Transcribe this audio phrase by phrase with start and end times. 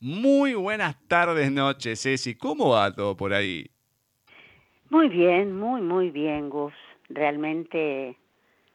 [0.00, 2.34] Muy buenas tardes, noches, Ceci.
[2.34, 3.70] ¿Cómo va todo por ahí?
[4.90, 6.74] Muy bien, muy, muy bien, Gus.
[7.08, 8.16] Realmente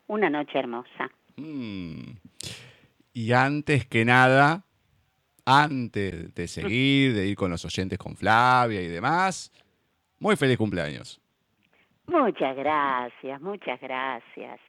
[0.08, 1.12] una noche hermosa.
[1.36, 2.18] Mm.
[3.14, 4.66] Y antes que nada,
[5.46, 9.52] antes de seguir, de ir con los oyentes con Flavia y demás,
[10.20, 11.22] muy feliz cumpleaños.
[12.08, 14.60] Muchas gracias, muchas gracias.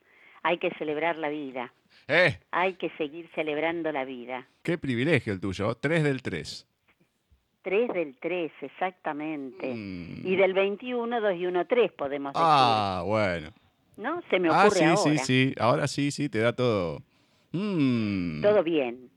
[0.43, 1.73] Hay que celebrar la vida.
[2.09, 2.39] Eh.
[2.51, 4.47] Hay que seguir celebrando la vida.
[4.63, 6.67] Qué privilegio el tuyo, 3 del 3.
[7.67, 9.69] 3 del 3, exactamente.
[9.69, 12.47] Y del 21, 2 y 1, 3 podemos decir.
[12.49, 13.51] Ah, bueno.
[13.97, 14.23] ¿No?
[14.31, 15.55] Se me ah, ocurre ah, sí, sí, sí.
[15.59, 17.03] Ahora sí, sí, te da todo.
[17.51, 18.41] Mm.
[18.41, 19.11] Todo bien,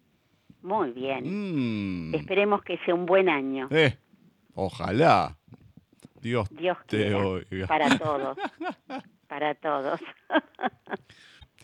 [0.63, 2.09] muy bien.
[2.09, 2.15] Mm.
[2.15, 3.67] Esperemos que sea un buen año.
[3.69, 3.95] Eh,
[4.55, 5.37] ojalá.
[6.19, 7.67] Dios, Dios te oiga.
[7.67, 8.35] para todos,
[9.27, 9.99] para todos.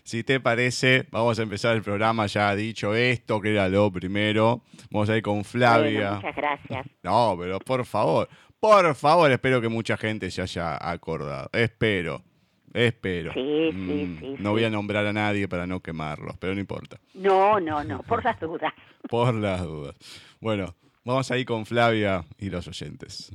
[0.05, 4.61] Si te parece, vamos a empezar el programa ya dicho esto, que era lo primero.
[4.91, 6.11] Vamos a ir con Flavia.
[6.11, 6.87] Bueno, muchas gracias.
[7.01, 8.29] No, pero por favor,
[8.59, 11.49] por favor, espero que mucha gente se haya acordado.
[11.51, 12.21] Espero,
[12.71, 13.33] espero.
[13.33, 16.59] Sí, sí, Mm, sí, No voy a nombrar a nadie para no quemarlos, pero no
[16.59, 16.97] importa.
[17.15, 18.73] No, no, no, por las dudas.
[19.09, 19.95] Por las dudas.
[20.39, 23.31] Bueno, vamos a ir con Flavia y los oyentes.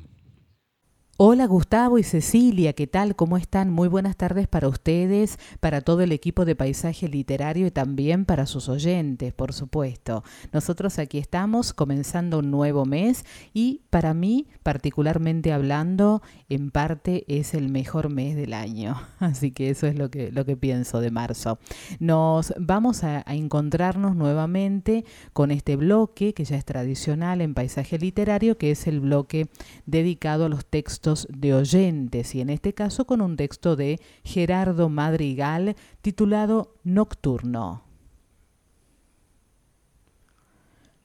[1.23, 3.15] Hola Gustavo y Cecilia, ¿qué tal?
[3.15, 3.69] ¿Cómo están?
[3.69, 8.47] Muy buenas tardes para ustedes, para todo el equipo de Paisaje Literario y también para
[8.47, 10.25] sus oyentes, por supuesto.
[10.51, 17.53] Nosotros aquí estamos comenzando un nuevo mes y para mí, particularmente hablando, en parte es
[17.53, 18.97] el mejor mes del año.
[19.19, 21.59] Así que eso es lo que, lo que pienso de marzo.
[21.99, 27.99] Nos vamos a, a encontrarnos nuevamente con este bloque que ya es tradicional en Paisaje
[27.99, 29.49] Literario, que es el bloque
[29.85, 34.89] dedicado a los textos de oyentes y en este caso con un texto de Gerardo
[34.89, 37.85] Madrigal titulado Nocturno.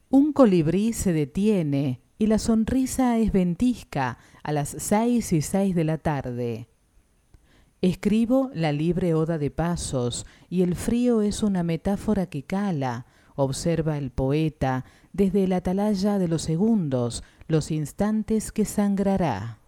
[0.09, 5.83] Un colibrí se detiene y la sonrisa es ventisca a las seis y seis de
[5.83, 6.69] la tarde.
[7.81, 13.05] Escribo la libre oda de pasos y el frío es una metáfora que cala,
[13.35, 19.59] observa el poeta desde la atalaya de los segundos, los instantes que sangrará.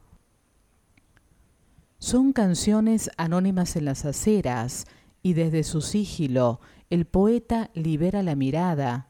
[1.99, 4.85] Son canciones anónimas en las aceras
[5.23, 9.09] y desde su sigilo el poeta libera la mirada.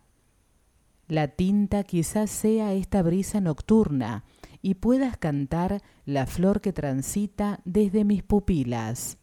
[1.07, 4.23] La tinta quizás sea esta brisa nocturna
[4.61, 9.17] y puedas cantar la flor que transita desde mis pupilas,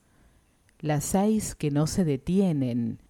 [0.78, 3.00] las seis que no se detienen.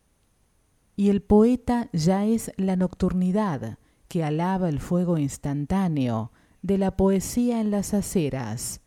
[0.96, 6.30] Y el poeta ya es la nocturnidad que alaba el fuego instantáneo
[6.62, 8.83] de la poesía en las aceras.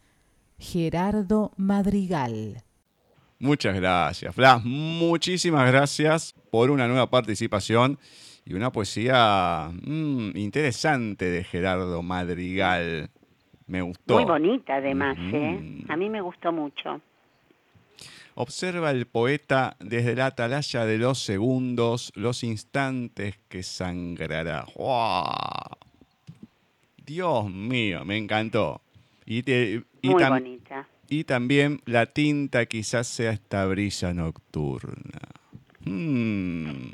[0.57, 2.63] Gerardo Madrigal.
[3.39, 4.61] Muchas gracias, Flav.
[4.65, 7.99] Muchísimas gracias por una nueva participación
[8.45, 13.09] y una poesía mm, interesante de Gerardo Madrigal.
[13.67, 14.15] Me gustó.
[14.15, 15.17] Muy bonita además.
[15.19, 15.83] ¿eh?
[15.89, 17.01] A mí me gustó mucho.
[18.35, 24.65] Observa el poeta desde la atalaya de los segundos, los instantes que sangrará.
[24.75, 25.75] ¡Guau!
[27.05, 28.81] Dios mío, me encantó.
[29.25, 30.87] Y, te- y Muy bonita.
[31.09, 35.19] y también la tinta quizás sea esta brisa nocturna.
[35.85, 36.91] Mm.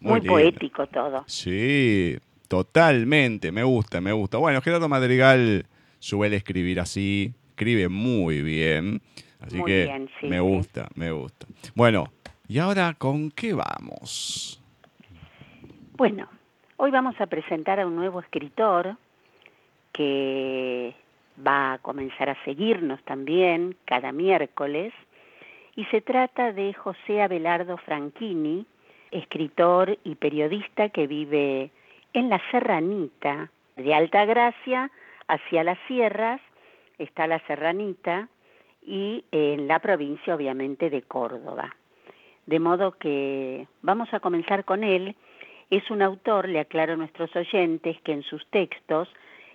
[0.00, 1.24] Muy, poético todo.
[1.26, 2.18] Sí,
[2.48, 4.38] totalmente, me gusta, me gusta.
[4.38, 5.66] Bueno, Gerardo Madrigal
[6.00, 9.00] suele escribir así, escribe muy bien,
[9.40, 10.42] así Muy que bien, sí, me sí.
[10.42, 11.46] gusta, me gusta.
[11.76, 12.12] Bueno,
[12.48, 14.60] ¿y ahora con qué vamos?
[15.96, 16.28] Bueno,
[16.78, 18.96] hoy vamos a presentar a un nuevo escritor
[19.92, 20.96] que
[21.38, 24.92] va a comenzar a seguirnos también cada miércoles
[25.74, 28.66] y se trata de José Abelardo Franchini,
[29.10, 31.70] escritor y periodista que vive
[32.12, 34.90] en la Serranita de Alta Gracia
[35.28, 36.40] hacia las sierras,
[36.98, 38.28] está la Serranita
[38.82, 41.74] y en la provincia obviamente de Córdoba.
[42.46, 45.16] De modo que vamos a comenzar con él.
[45.70, 49.08] Es un autor, le aclaro a nuestros oyentes, que en sus textos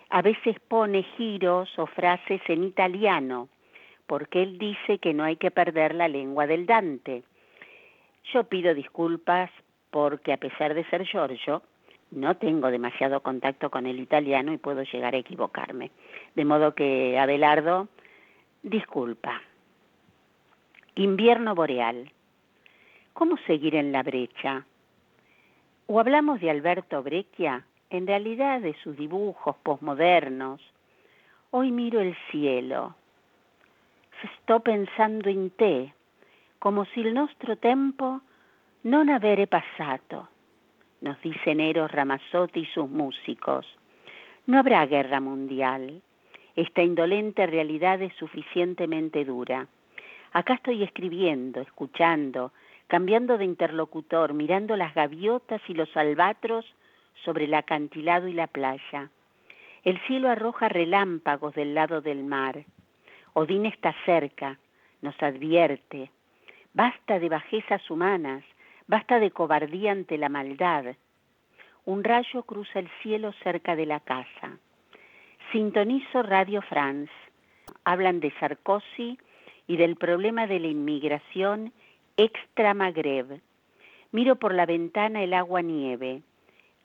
[0.10, 3.50] a veces pone giros o frases en italiano,
[4.06, 7.24] porque él dice que no hay que perder la lengua del Dante.
[8.34, 9.52] Yo pido disculpas
[9.92, 11.62] porque a pesar de ser Giorgio,
[12.12, 15.92] no tengo demasiado contacto con el italiano y puedo llegar a equivocarme.
[16.36, 17.90] De modo que, Abelardo,
[18.64, 19.42] disculpa.
[20.96, 22.12] Invierno boreal.
[23.14, 24.66] ¿Cómo seguir en la brecha?
[25.88, 30.62] O hablamos de Alberto Breccia, en realidad de sus dibujos posmodernos.
[31.52, 32.96] Hoy miro el cielo.
[34.42, 35.94] Sto pensando in te,
[36.60, 38.22] como si il nostro tempo
[38.82, 40.28] non avere passato,
[41.02, 43.66] nos dicen Eros Ramazzotti y sus músicos.
[44.48, 46.02] No habrá guerra mundial.
[46.56, 49.68] Esta indolente realidad es suficientemente dura.
[50.34, 52.52] Acá estoy escribiendo, escuchando,
[52.88, 56.66] cambiando de interlocutor, mirando las gaviotas y los albatros
[57.24, 59.10] sobre el acantilado y la playa.
[59.84, 62.66] El cielo arroja relámpagos del lado del mar.
[63.34, 64.60] Odín está cerca,
[65.02, 66.12] nos advierte.
[66.74, 68.44] Basta de bajezas humanas,
[68.88, 70.96] basta de cobardía ante la maldad.
[71.86, 74.58] Un rayo cruza el cielo cerca de la casa.
[75.52, 77.14] Sintonizo Radio France.
[77.86, 79.18] Hablan de Sarkozy
[79.68, 81.72] y del problema de la inmigración
[82.18, 83.40] extra Magreb.
[84.12, 86.24] Miro por la ventana el agua nieve,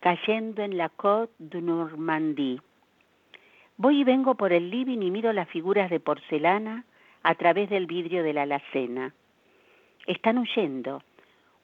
[0.02, 2.60] cayendo en la Côte de Normandie.
[3.76, 6.84] Voy y vengo por el living y miro las figuras de porcelana
[7.22, 9.14] a través del vidrio de la alacena.
[10.08, 11.04] Están huyendo,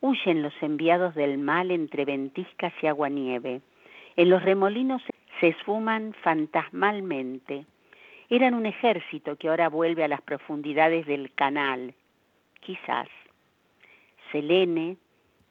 [0.00, 3.60] huyen los enviados del mal entre ventiscas y agua-nieve.
[4.14, 5.02] En los remolinos
[5.40, 7.66] se esfuman fantasmalmente.
[8.30, 11.92] Eran un ejército que ahora vuelve a las profundidades del canal.
[12.60, 13.08] Quizás.
[14.30, 14.96] Selene,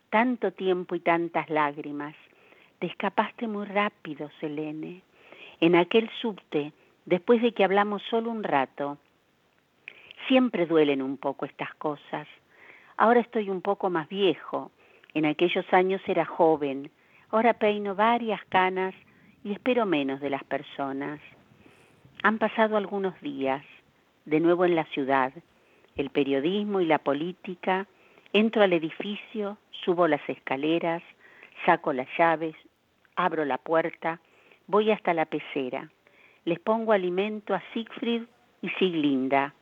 [0.09, 2.15] tanto tiempo y tantas lágrimas.
[2.79, 5.01] Te escapaste muy rápido, Selene.
[5.59, 6.73] En aquel subte,
[7.05, 8.99] después de que hablamos solo un rato.
[10.27, 12.27] Siempre duelen un poco estas cosas.
[12.95, 14.71] Ahora estoy un poco más viejo.
[15.15, 16.91] En aquellos años era joven.
[17.31, 18.93] Ahora peino varias canas
[19.43, 21.19] y espero menos de las personas.
[22.21, 23.63] Han pasado algunos días,
[24.25, 25.33] de nuevo en la ciudad,
[25.95, 27.87] el periodismo y la política,
[28.33, 31.01] entro al edificio, subo las escaleras,
[31.65, 32.55] saco las llaves,
[33.17, 34.21] abro la puerta,
[34.67, 35.89] voy hasta la pecera,
[36.45, 38.23] les pongo alimento a Siegfried
[38.61, 39.53] y Siglinda,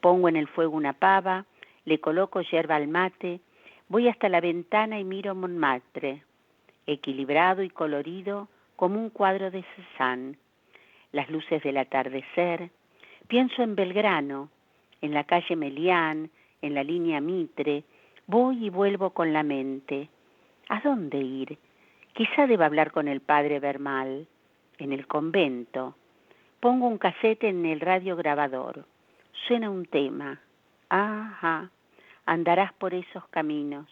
[0.00, 1.46] pongo en el fuego una pava,
[1.86, 3.40] le coloco hierba al mate,
[3.88, 6.22] voy hasta la ventana y miro Montmartre,
[6.86, 10.36] equilibrado y colorido como un cuadro de Cézanne,
[11.12, 12.70] las luces del atardecer,
[13.28, 14.50] pienso en Belgrano,
[15.00, 16.30] en la calle Melián,
[16.62, 17.84] en la línea Mitre,
[18.26, 20.08] voy y vuelvo con la mente.
[20.68, 21.58] ¿A dónde ir?
[22.12, 24.26] Quizá deba hablar con el padre Bermal,
[24.78, 25.94] en el convento.
[26.60, 28.84] Pongo un casete en el radio grabador.
[29.46, 30.40] Suena un tema.
[30.90, 31.70] Ajá,
[32.26, 33.86] andarás por esos caminos.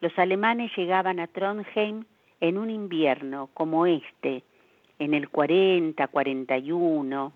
[0.00, 2.04] Los alemanes llegaban a Trondheim
[2.40, 4.42] en un invierno como este,
[4.98, 7.32] en el 40, 41.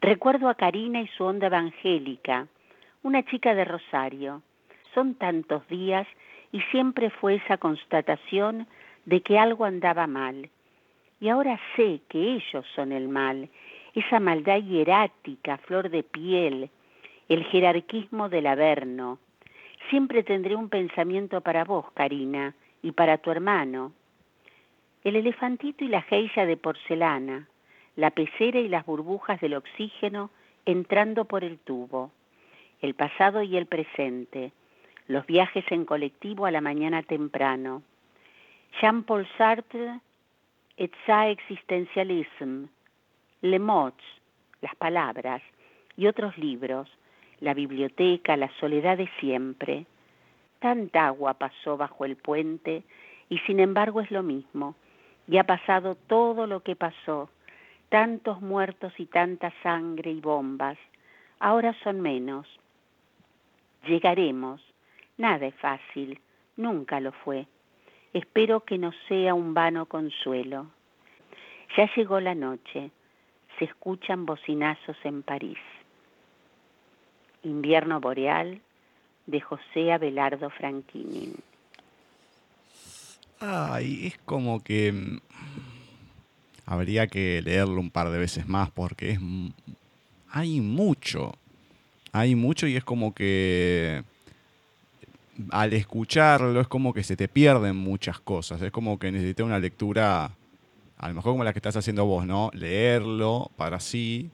[0.00, 2.46] Recuerdo a Karina y su onda evangélica,
[3.02, 4.42] una chica de Rosario.
[4.94, 6.06] Son tantos días
[6.56, 8.66] y siempre fue esa constatación
[9.04, 10.48] de que algo andaba mal.
[11.20, 13.50] Y ahora sé que ellos son el mal,
[13.94, 16.70] esa maldad hierática, flor de piel,
[17.28, 19.18] el jerarquismo del Averno.
[19.90, 23.92] Siempre tendré un pensamiento para vos, Karina, y para tu hermano.
[25.04, 27.48] El elefantito y la geisha de porcelana,
[27.96, 30.30] la pecera y las burbujas del oxígeno
[30.64, 32.12] entrando por el tubo,
[32.80, 34.52] el pasado y el presente,
[35.08, 37.82] los viajes en colectivo a la mañana temprano.
[38.80, 40.00] Jean-Paul Sartre,
[40.76, 42.68] et sa existentialisme,
[43.42, 44.02] Le Mots,
[44.60, 45.42] las palabras,
[45.96, 46.88] y otros libros,
[47.40, 49.86] la biblioteca, la soledad de siempre.
[50.58, 52.82] Tanta agua pasó bajo el puente
[53.28, 54.74] y sin embargo es lo mismo.
[55.28, 57.30] Y ha pasado todo lo que pasó,
[57.88, 60.78] tantos muertos y tanta sangre y bombas.
[61.40, 62.46] Ahora son menos.
[63.86, 64.62] Llegaremos.
[65.18, 66.20] Nada es fácil,
[66.56, 67.46] nunca lo fue.
[68.12, 70.66] Espero que no sea un vano consuelo.
[71.76, 72.90] Ya llegó la noche,
[73.58, 75.58] se escuchan bocinazos en París.
[77.42, 78.60] Invierno Boreal
[79.26, 81.34] de José Abelardo Franquini.
[83.40, 85.18] Ay, es como que mm,
[86.64, 89.20] habría que leerlo un par de veces más porque es
[90.30, 91.32] hay mucho.
[92.12, 94.02] Hay mucho y es como que
[95.50, 98.60] al escucharlo es como que se te pierden muchas cosas.
[98.62, 100.30] Es como que necesitas una lectura,
[100.96, 102.50] a lo mejor como la que estás haciendo vos, ¿no?
[102.54, 104.30] Leerlo para sí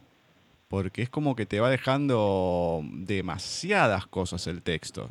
[0.73, 5.11] porque es como que te va dejando demasiadas cosas el texto.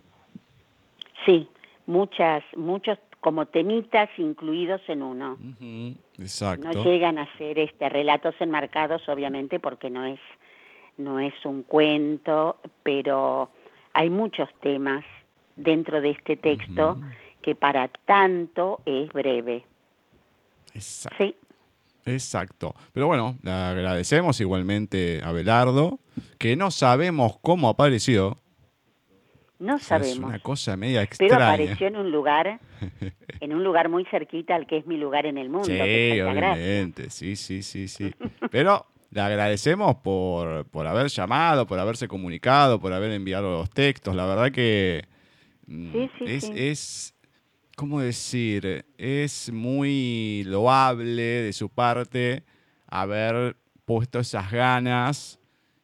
[1.24, 1.48] Sí,
[1.86, 5.38] muchas, muchos como temitas incluidos en uno.
[6.18, 6.68] exacto.
[6.74, 10.20] No llegan a ser este relatos enmarcados, obviamente, porque no es,
[10.98, 13.52] no es un cuento, pero
[13.94, 15.06] hay muchos temas
[15.56, 17.00] dentro de este texto
[17.42, 19.66] que para tanto es breve.
[20.74, 21.24] Exacto.
[21.24, 21.36] Sí.
[22.06, 22.76] Exacto.
[22.94, 26.00] Pero bueno, le agradecemos igualmente a Belardo,
[26.38, 28.38] que no sabemos cómo apareció.
[29.60, 30.18] No sabemos.
[30.18, 31.36] Es una cosa media extraña.
[31.36, 32.60] Pero apareció en un lugar,
[33.40, 35.68] en un lugar muy cerquita al que es mi lugar en el mundo.
[35.68, 35.80] Sí,
[36.22, 37.12] obviamente.
[37.12, 38.12] Sí, sí, sí, sí.
[38.50, 44.16] Pero le agradecemos por, por haber llamado, por haberse comunicado, por haber enviado los textos.
[44.16, 45.06] La verdad que
[45.72, 47.16] mm, es, es
[47.76, 48.86] ¿cómo decir?
[48.98, 52.44] Es muy loable de su parte
[52.88, 55.40] haber puesto esas ganas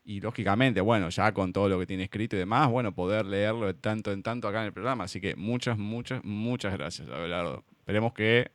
[0.06, 3.66] y lógicamente, bueno, ya con todo lo que tiene escrito y demás, bueno, poder leerlo
[3.66, 5.04] de tanto en tanto acá en el programa.
[5.04, 7.66] Así que muchas, muchas, muchas gracias, Abelardo.
[7.80, 8.50] Esperemos que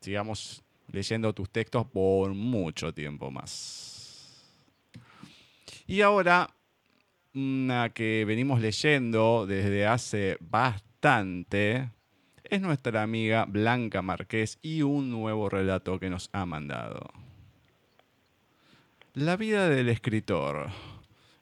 [0.00, 4.44] sigamos leyendo tus textos por mucho tiempo más.
[5.86, 6.50] Y ahora,
[7.38, 11.88] una que venimos leyendo desde hace bastante,
[12.42, 17.10] es nuestra amiga Blanca Marqués y un nuevo relato que nos ha mandado.
[19.14, 20.68] La vida del escritor,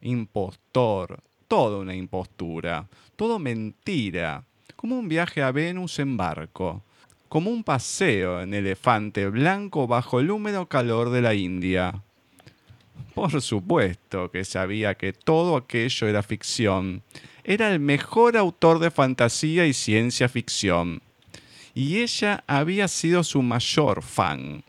[0.02, 4.44] impostor, toda una impostura, todo mentira,
[4.76, 6.82] como un viaje a Venus en barco,
[7.30, 12.02] como un paseo en elefante blanco bajo el húmedo calor de la India.
[13.14, 17.02] Por supuesto que sabía que todo aquello era ficción.
[17.44, 21.00] Era el mejor autor de fantasía y ciencia ficción.
[21.74, 24.64] Y ella había sido su mayor fan.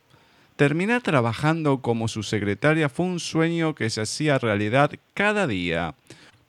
[0.55, 5.93] Terminar trabajando como su secretaria fue un sueño que se hacía realidad cada día.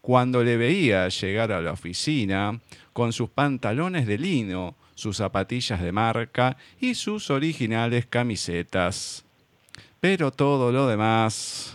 [0.00, 2.60] Cuando le veía llegar a la oficina
[2.92, 9.24] con sus pantalones de lino, sus zapatillas de marca y sus originales camisetas.
[10.00, 11.74] Pero todo lo demás...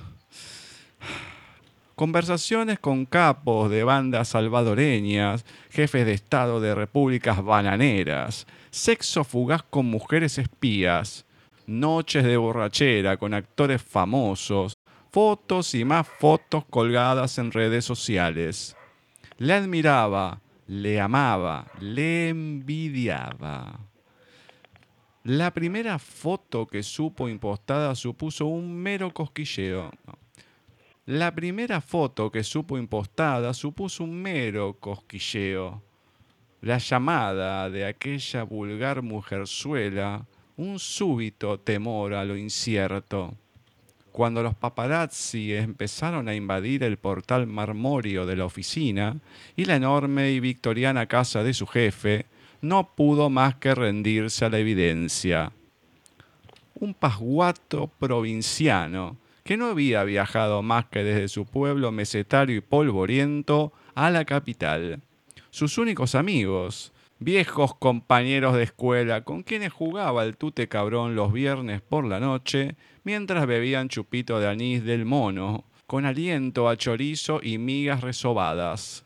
[1.95, 9.85] Conversaciones con capos de bandas salvadoreñas, jefes de Estado de repúblicas bananeras, sexo fugaz con
[9.85, 11.23] mujeres espías,
[11.67, 14.73] noches de borrachera con actores famosos,
[15.11, 18.75] fotos y más fotos colgadas en redes sociales.
[19.37, 23.79] Le admiraba, le amaba, le envidiaba.
[25.25, 29.89] La primera foto que supo impostada supuso un mero cosquilleo.
[31.05, 35.81] La primera foto que supo impostada supuso un mero cosquilleo.
[36.59, 40.25] La llamada de aquella vulgar mujerzuela,
[40.57, 43.33] un súbito temor a lo incierto.
[44.11, 49.21] Cuando los paparazzi empezaron a invadir el portal marmóreo de la oficina
[49.55, 52.25] y la enorme y victoriana casa de su jefe,
[52.63, 55.51] no pudo más que rendirse a la evidencia.
[56.75, 63.73] Un pasguato provinciano que no había viajado más que desde su pueblo mesetario y polvoriento
[63.95, 65.01] a la capital.
[65.49, 71.81] Sus únicos amigos, viejos compañeros de escuela con quienes jugaba el tute cabrón los viernes
[71.81, 77.57] por la noche, mientras bebían chupito de anís del mono, con aliento a chorizo y
[77.57, 79.03] migas resobadas.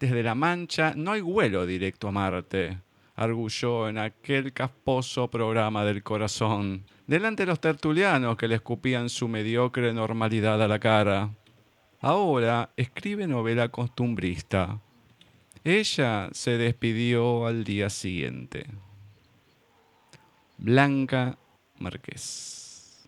[0.00, 2.78] Desde la Mancha no hay vuelo directo a Marte,
[3.16, 9.28] arguyó en aquel casposo programa del corazón, delante de los tertulianos que le escupían su
[9.28, 11.28] mediocre normalidad a la cara.
[12.00, 14.80] Ahora escribe novela costumbrista.
[15.64, 18.64] Ella se despidió al día siguiente.
[20.56, 21.36] Blanca
[21.78, 23.06] Márquez.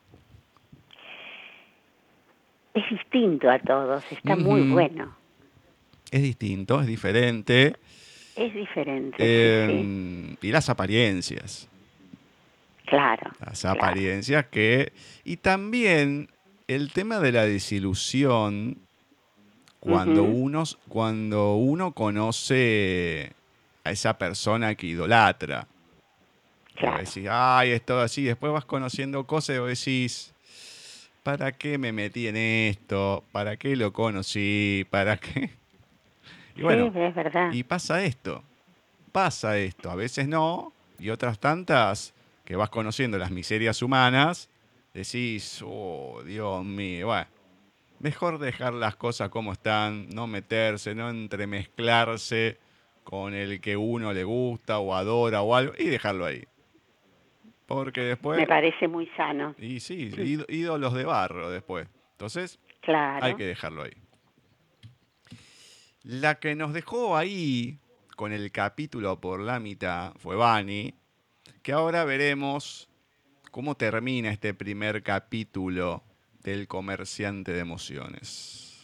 [2.75, 5.22] Es distinto a todos, está muy bueno.
[6.13, 7.75] Es distinto, es diferente.
[8.37, 9.17] Es diferente.
[9.17, 11.69] sí, Eh, Y las apariencias.
[12.87, 13.31] Claro.
[13.41, 13.79] Las claro.
[13.79, 14.93] apariencias que...
[15.25, 16.29] Y también
[16.69, 18.77] el tema de la desilusión
[19.81, 20.33] cuando, Ujú.
[20.33, 23.33] uno, cuando uno conoce
[23.85, 25.67] a esa persona que idolatra.
[26.77, 26.99] Claro.
[26.99, 28.23] decís, ay, es todo así.
[28.25, 30.35] Después vas conociendo cosas y vos decís,
[31.23, 33.25] ¿para qué me metí en esto?
[33.33, 34.87] ¿Para qué lo conocí?
[34.91, 35.62] ¿Para qué?
[36.57, 37.53] Y bueno, sí, es verdad.
[37.53, 38.43] y pasa esto,
[39.13, 44.49] pasa esto, a veces no, y otras tantas que vas conociendo las miserias humanas,
[44.93, 47.27] decís, oh, Dios mío, bueno,
[48.01, 52.59] mejor dejar las cosas como están, no meterse, no entremezclarse
[53.05, 56.45] con el que uno le gusta o adora o algo, y dejarlo ahí.
[57.67, 59.55] Porque después, Me parece muy sano.
[59.59, 61.89] y sí, íd- ídolos de barro después.
[62.13, 63.25] Entonces, Claro.
[63.25, 63.93] hay que dejarlo ahí.
[66.05, 67.79] La que nos dejó ahí
[68.17, 70.95] con el capítulo por la mitad fue Vani,
[71.63, 72.91] que ahora veremos
[73.53, 76.03] cómo termina este primer capítulo
[76.43, 78.81] del comerciante de emociones.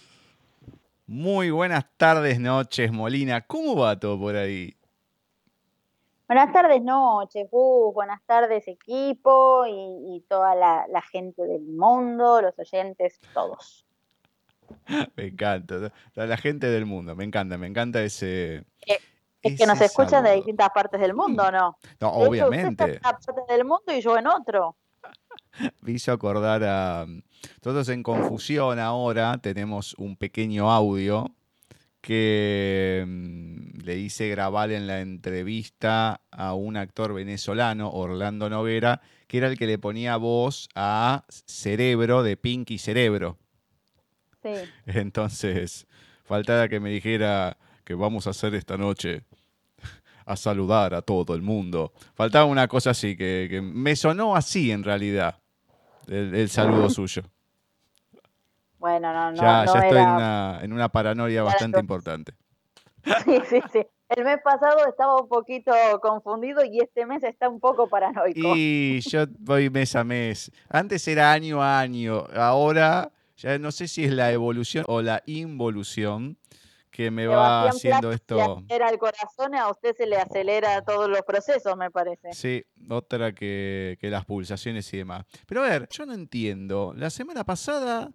[1.08, 3.40] Muy buenas tardes, noches, Molina.
[3.40, 4.76] ¿Cómo va todo por ahí?
[6.28, 7.94] Buenas tardes, noches, Gus.
[7.94, 13.87] Buenas tardes, equipo y, toda la gente del mundo, los oyentes, todos.
[15.16, 15.92] Me encanta.
[16.14, 18.64] La la gente del mundo, me encanta, me encanta ese.
[19.42, 21.78] Es que nos escuchan de distintas partes del mundo, ¿o ¿no?
[22.00, 22.70] No, De hecho, usted obviamente.
[22.70, 24.76] está en una parte del mundo y yo en otro.
[25.82, 27.06] me hizo acordar a...
[27.60, 31.30] Todos en confusión ahora tenemos un pequeño audio
[32.00, 39.38] que mm, le hice grabar en la entrevista a un actor venezolano, Orlando Noguera, que
[39.38, 43.36] era el que le ponía voz a Cerebro de Pinky Cerebro.
[44.42, 44.52] Sí.
[44.86, 45.86] Entonces,
[46.24, 49.24] faltaba que me dijera que vamos a hacer esta noche
[50.26, 51.92] a saludar a todo el mundo.
[52.14, 55.38] Faltaba una cosa así, que, que me sonó así en realidad,
[56.06, 57.22] el, el saludo suyo.
[58.78, 62.34] Bueno, no, no, ya no ya estoy en una, en una paranoia bastante importante.
[63.24, 63.86] Sí, sí, sí.
[64.10, 68.38] El mes pasado estaba un poquito confundido y este mes está un poco paranoico.
[68.54, 70.50] Y yo voy mes a mes.
[70.68, 72.24] Antes era año a año.
[72.34, 76.36] Ahora ya no sé si es la evolución o la involución
[76.90, 78.64] que me va haciendo esto.
[78.68, 82.32] Era el corazón, a usted se le acelera todos los procesos, me parece.
[82.32, 85.24] Sí, otra que, que las pulsaciones y demás.
[85.46, 86.92] Pero a ver, yo no entiendo.
[86.96, 88.10] La semana pasada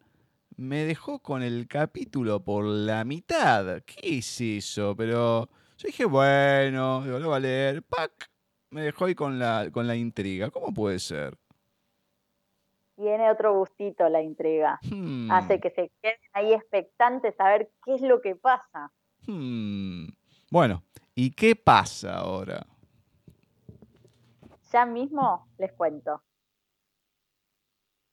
[0.57, 3.81] me dejó con el capítulo por la mitad.
[3.86, 4.95] ¿Qué es eso?
[4.97, 7.83] Pero yo dije, bueno, lo voy a leer.
[7.83, 8.29] ¡Pac!
[8.69, 10.49] Me dejó ahí con la, con la intriga.
[10.49, 11.38] ¿Cómo puede ser?
[13.03, 14.79] Tiene otro gustito la intriga.
[14.89, 15.29] Hmm.
[15.29, 18.93] Hace que se queden ahí expectantes a ver qué es lo que pasa.
[19.27, 20.05] Hmm.
[20.49, 22.65] Bueno, ¿y qué pasa ahora?
[24.71, 26.23] Ya mismo les cuento.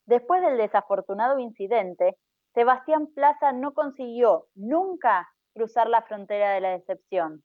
[0.06, 2.16] Después del desafortunado incidente,
[2.52, 7.44] Sebastián Plaza no consiguió nunca cruzar la frontera de la decepción.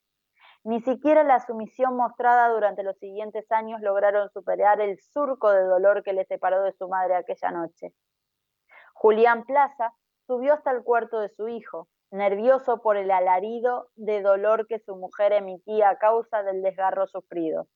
[0.65, 6.01] Ni siquiera la sumisión mostrada durante los siguientes años lograron superar el surco de dolor
[6.01, 7.93] que le separó de su madre aquella noche.
[8.95, 9.93] Julián Plaza
[10.25, 14.95] subió hasta el cuarto de su hijo, nervioso por el alarido de dolor que su
[14.95, 17.67] mujer emitía a causa del desgarro sufrido.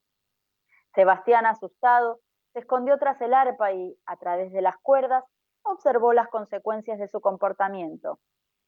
[0.95, 2.21] Sebastián, asustado,
[2.54, 5.23] se escondió tras el arpa y, a través de las cuerdas,
[5.62, 8.17] observó las consecuencias de su comportamiento.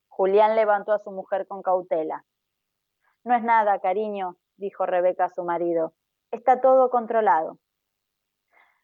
[0.10, 2.24] Julián levantó a su mujer con cautela.
[3.24, 5.94] No es nada, cariño, dijo Rebeca a su marido.
[6.32, 7.60] Está todo controlado.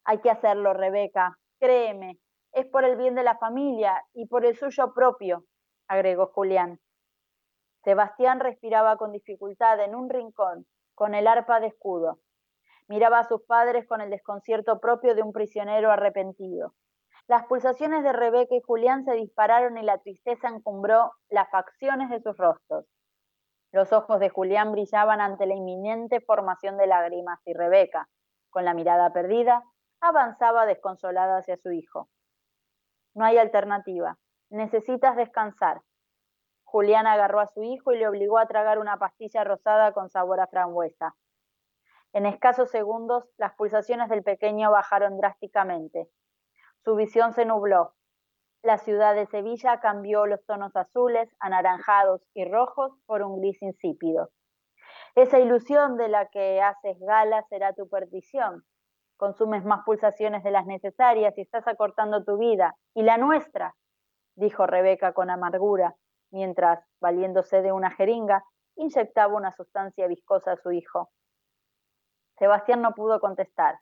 [0.04, 1.38] Hay que hacerlo, Rebeca.
[1.60, 2.20] Créeme,
[2.52, 5.44] es por el bien de la familia y por el suyo propio,
[5.88, 6.80] agregó Julián.
[7.84, 12.20] Sebastián respiraba con dificultad en un rincón, con el arpa de escudo.
[12.88, 16.74] Miraba a sus padres con el desconcierto propio de un prisionero arrepentido.
[17.28, 22.22] Las pulsaciones de Rebeca y Julián se dispararon y la tristeza encumbró las facciones de
[22.22, 22.86] sus rostros.
[23.78, 28.10] Los ojos de Julián brillaban ante la inminente formación de lágrimas y Rebeca,
[28.50, 29.64] con la mirada perdida,
[30.02, 32.10] avanzaba desconsolada hacia su hijo.
[33.14, 34.18] No hay alternativa.
[34.50, 35.84] Necesitas descansar.
[36.64, 40.40] Julián agarró a su hijo y le obligó a tragar una pastilla rosada con sabor
[40.40, 41.16] a frambuesa.
[42.14, 46.10] En escasos segundos, las pulsaciones del pequeño bajaron drásticamente.
[46.84, 47.94] Su visión se nubló.
[48.64, 54.30] La ciudad de Sevilla cambió los tonos azules, anaranjados y rojos por un gris insípido.
[55.16, 58.64] Esa ilusión de la que haces gala será tu perdición.
[59.16, 63.76] Consumes más pulsaciones de las necesarias y estás acortando tu vida y la nuestra,
[64.36, 65.96] dijo Rebeca con amargura,
[66.32, 68.44] mientras, valiéndose de una jeringa,
[68.76, 71.10] inyectaba una sustancia viscosa a su hijo.
[72.38, 73.80] Sebastián no pudo contestar.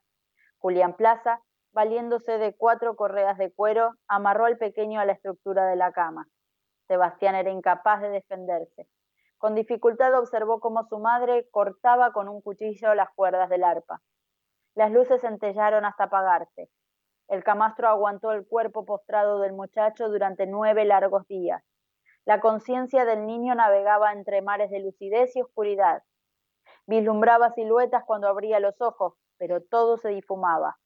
[0.58, 1.42] Julián Plaza
[1.76, 6.26] valiéndose de cuatro correas de cuero, amarró al pequeño a la estructura de la cama.
[6.88, 8.88] Sebastián era incapaz de defenderse.
[9.36, 14.00] Con dificultad observó cómo su madre cortaba con un cuchillo las cuerdas del arpa.
[14.74, 16.70] Las luces centellaron hasta apagarse.
[17.28, 21.62] El camastro aguantó el cuerpo postrado del muchacho durante nueve largos días.
[22.24, 26.02] La conciencia del niño navegaba entre mares de lucidez y oscuridad.
[26.86, 30.78] Vislumbraba siluetas cuando abría los ojos, pero todo se difumaba.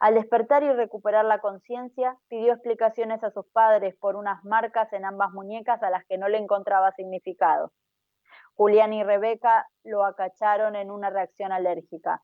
[0.00, 5.04] Al despertar y recuperar la conciencia, pidió explicaciones a sus padres por unas marcas en
[5.04, 7.72] ambas muñecas a las que no le encontraba significado.
[8.54, 12.22] Julián y Rebeca lo acacharon en una reacción alérgica.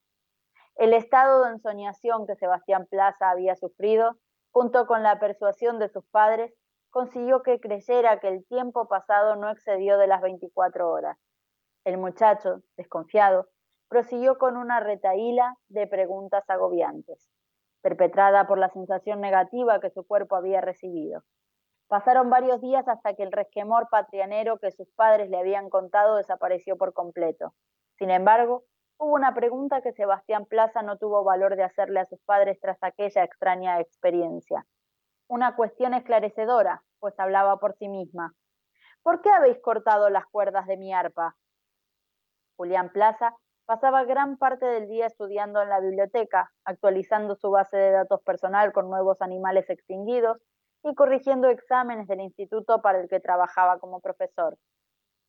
[0.77, 4.19] El estado de ensoñación que Sebastián Plaza había sufrido,
[4.53, 6.55] junto con la persuasión de sus padres,
[6.91, 11.19] consiguió que creyera que el tiempo pasado no excedió de las 24 horas.
[11.85, 13.49] El muchacho, desconfiado,
[13.89, 17.34] prosiguió con una retaíla de preguntas agobiantes
[17.85, 21.23] perpetrada por la sensación negativa que su cuerpo había recibido.
[21.87, 26.79] Pasaron varios días hasta que el resquemor patrianero que sus padres le habían contado desapareció
[26.79, 27.53] por completo.
[27.99, 28.65] Sin embargo,
[28.97, 32.79] hubo una pregunta que Sebastián Plaza no tuvo valor de hacerle a sus padres tras
[32.81, 34.65] aquella extraña experiencia.
[35.29, 38.33] Una cuestión esclarecedora, pues hablaba por sí misma.
[39.03, 41.37] ¿Por qué habéis cortado las cuerdas de mi arpa?
[42.57, 47.93] Julián Plaza Pasaba gran parte del día estudiando en la biblioteca, actualizando su base de
[47.93, 50.37] datos personal con nuevos animales extinguidos
[50.83, 54.59] y corrigiendo exámenes del instituto para el que trabajaba como profesor.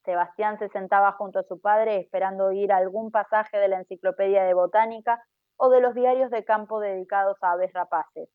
[0.04, 4.54] Sebastián se sentaba junto a su padre esperando oír algún pasaje de la enciclopedia de
[4.54, 5.24] botánica
[5.56, 8.28] o de los diarios de campo dedicados a aves rapaces.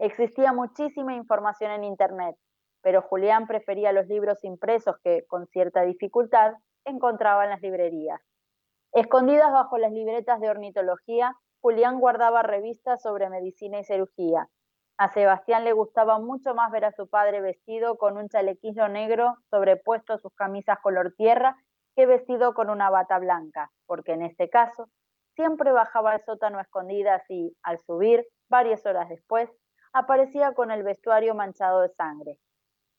[0.00, 2.34] Existía muchísima información en Internet,
[2.82, 8.20] pero Julián prefería los libros impresos que, con cierta dificultad, encontraba en las librerías.
[8.92, 14.48] Escondidas bajo las libretas de ornitología, Julián guardaba revistas sobre medicina y cirugía.
[14.98, 19.36] A Sebastián le gustaba mucho más ver a su padre vestido con un chalequillo negro
[19.48, 21.56] sobrepuesto a sus camisas color tierra
[21.94, 24.88] que vestido con una bata blanca, porque en este caso
[25.36, 29.48] siempre bajaba al sótano escondidas y, al subir, varias horas después,
[29.92, 32.38] aparecía con el vestuario manchado de sangre.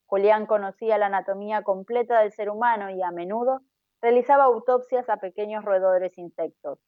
[0.06, 3.60] Julián conocía la anatomía completa del ser humano y a menudo
[4.02, 6.80] realizaba autopsias a pequeños roedores insectos.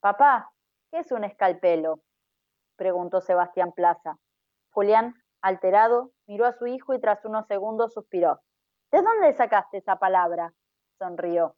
[0.00, 0.52] Papá,
[0.90, 2.00] ¿qué es un escalpelo?
[2.76, 4.18] preguntó Sebastián Plaza.
[4.70, 8.40] Julián, alterado, miró a su hijo y tras unos segundos suspiró.
[8.90, 10.52] ¿De dónde sacaste esa palabra?
[10.98, 11.56] sonrió.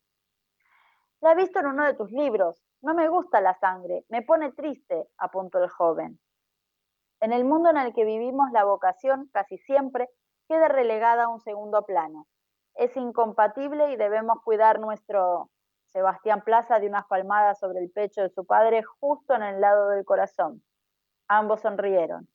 [1.21, 2.63] La he visto en uno de tus libros.
[2.83, 6.21] No me gusta la sangre, me pone triste, apuntó el joven.
[7.21, 10.09] En el mundo en el que vivimos, la vocación casi siempre
[10.49, 12.27] queda relegada a un segundo plano.
[12.77, 15.51] Es incompatible y debemos cuidar nuestro
[15.87, 19.89] Sebastián Plaza de unas palmadas sobre el pecho de su padre justo en el lado
[19.89, 20.63] del corazón.
[21.27, 22.29] Ambos sonrieron.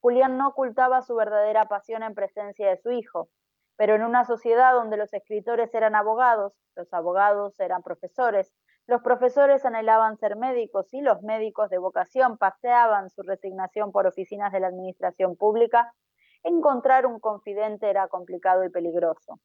[0.00, 3.28] Julián no ocultaba su verdadera pasión en presencia de su hijo,
[3.76, 8.52] pero en una sociedad donde los escritores eran abogados, los abogados eran profesores,
[8.88, 14.52] los profesores anhelaban ser médicos y los médicos de vocación paseaban su resignación por oficinas
[14.52, 15.94] de la administración pública,
[16.42, 19.38] encontrar un confidente era complicado y peligroso.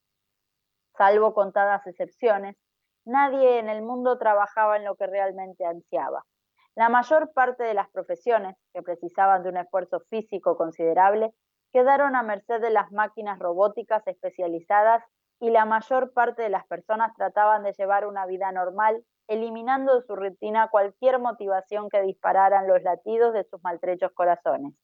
[1.00, 2.58] Salvo contadas excepciones,
[3.06, 6.26] nadie en el mundo trabajaba en lo que realmente ansiaba.
[6.74, 11.32] La mayor parte de las profesiones, que precisaban de un esfuerzo físico considerable,
[11.72, 15.02] quedaron a merced de las máquinas robóticas especializadas
[15.40, 20.06] y la mayor parte de las personas trataban de llevar una vida normal eliminando de
[20.06, 24.74] su rutina cualquier motivación que dispararan los latidos de sus maltrechos corazones.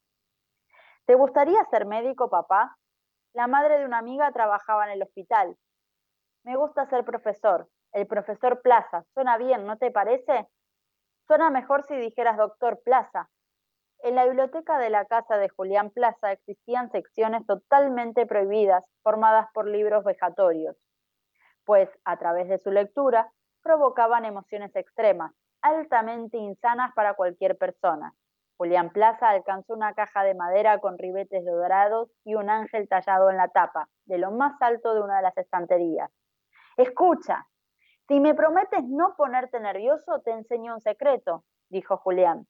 [1.05, 2.75] ¿Te gustaría ser médico, papá?
[3.35, 5.59] La madre de una amiga trabajaba en el hospital.
[6.47, 7.69] Me gusta ser profesor.
[7.93, 9.05] El profesor Plaza.
[9.15, 10.47] Suena bien, ¿no te parece?
[11.27, 13.29] Suena mejor si dijeras doctor Plaza.
[14.05, 19.67] En la biblioteca de la casa de Julián Plaza existían secciones totalmente prohibidas, formadas por
[19.67, 20.77] libros vejatorios,
[21.65, 23.29] pues a través de su lectura
[23.65, 25.33] provocaban emociones extremas,
[25.63, 28.15] altamente insanas para cualquier persona.
[28.57, 33.37] Julián Plaza alcanzó una caja de madera con ribetes dorados y un ángel tallado en
[33.37, 36.09] la tapa, de lo más alto de una de las estanterías.
[36.77, 37.47] Escucha,
[38.07, 42.47] si me prometes no ponerte nervioso, te enseño un secreto, dijo Julián.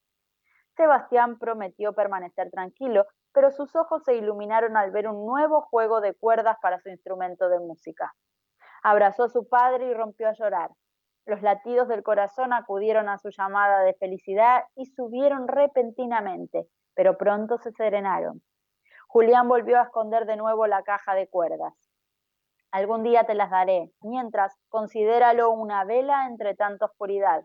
[0.76, 6.12] Sebastián prometió permanecer tranquilo, pero sus ojos se iluminaron al ver un nuevo juego de
[6.12, 8.14] cuerdas para su instrumento de música.
[8.82, 10.70] Abrazó a su padre y rompió a llorar.
[11.24, 17.58] Los latidos del corazón acudieron a su llamada de felicidad y subieron repentinamente, pero pronto
[17.58, 18.42] se serenaron.
[19.06, 21.85] Julián volvió a esconder de nuevo la caja de cuerdas.
[22.72, 27.44] Algún día te las daré, mientras considéralo una vela entre tanta oscuridad.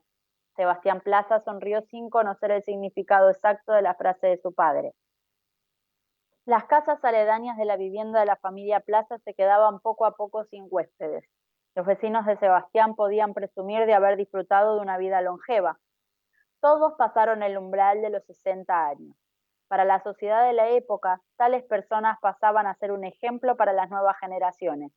[0.56, 4.94] Sebastián Plaza sonrió sin conocer el significado exacto de la frase de su padre.
[6.46, 10.44] Las casas aledañas de la vivienda de la familia Plaza se quedaban poco a poco
[10.46, 11.24] sin huéspedes.
[11.76, 15.80] Los vecinos de Sebastián podían presumir de haber disfrutado de una vida longeva.
[16.60, 19.16] Todos pasaron el umbral de los 60 años.
[19.68, 23.90] Para la sociedad de la época, tales personas pasaban a ser un ejemplo para las
[23.90, 24.92] nuevas generaciones.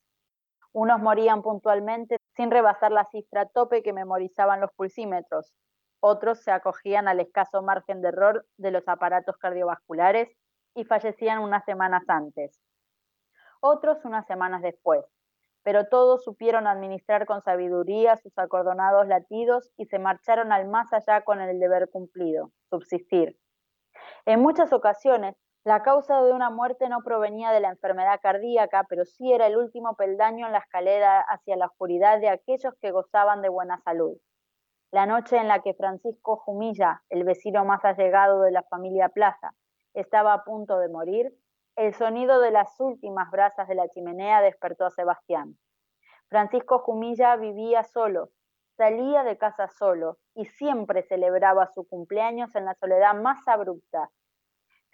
[0.74, 5.54] Unos morían puntualmente sin rebasar la cifra tope que memorizaban los pulsímetros.
[6.00, 10.28] Otros se acogían al escaso margen de error de los aparatos cardiovasculares
[10.74, 12.60] y fallecían unas semanas antes.
[13.60, 15.06] Otros unas semanas después
[15.64, 21.22] pero todos supieron administrar con sabiduría sus acordonados latidos y se marcharon al más allá
[21.22, 23.37] con el deber cumplido, subsistir.
[24.26, 25.34] En muchas ocasiones,
[25.64, 29.57] la causa de una muerte no provenía de la enfermedad cardíaca, pero sí era el
[29.57, 34.18] último peldaño en la escalera hacia la oscuridad de aquellos que gozaban de buena salud.
[34.92, 39.55] La noche en la que Francisco Jumilla, el vecino más allegado de la familia Plaza,
[39.94, 41.33] estaba a punto de morir,
[41.77, 45.57] el sonido de las últimas brasas de la chimenea despertó a Sebastián.
[46.29, 48.29] Francisco Jumilla vivía solo,
[48.77, 54.11] salía de casa solo y siempre celebraba su cumpleaños en la soledad más abrupta.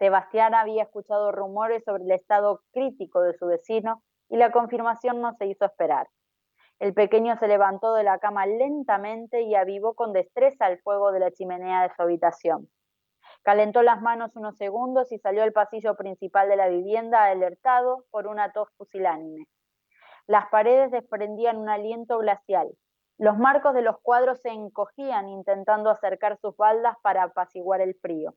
[0.00, 5.34] Sebastián había escuchado rumores sobre el estado crítico de su vecino y la confirmación no
[5.34, 6.08] se hizo esperar.
[6.78, 11.20] El pequeño se levantó de la cama lentamente y avivó con destreza el fuego de
[11.20, 12.70] la chimenea de su habitación.
[13.42, 18.26] Calentó las manos unos segundos y salió al pasillo principal de la vivienda alertado por
[18.26, 19.48] una tos pusilánime.
[20.26, 22.70] Las paredes desprendían un aliento glacial.
[23.18, 28.34] Los marcos de los cuadros se encogían intentando acercar sus baldas para apaciguar el frío.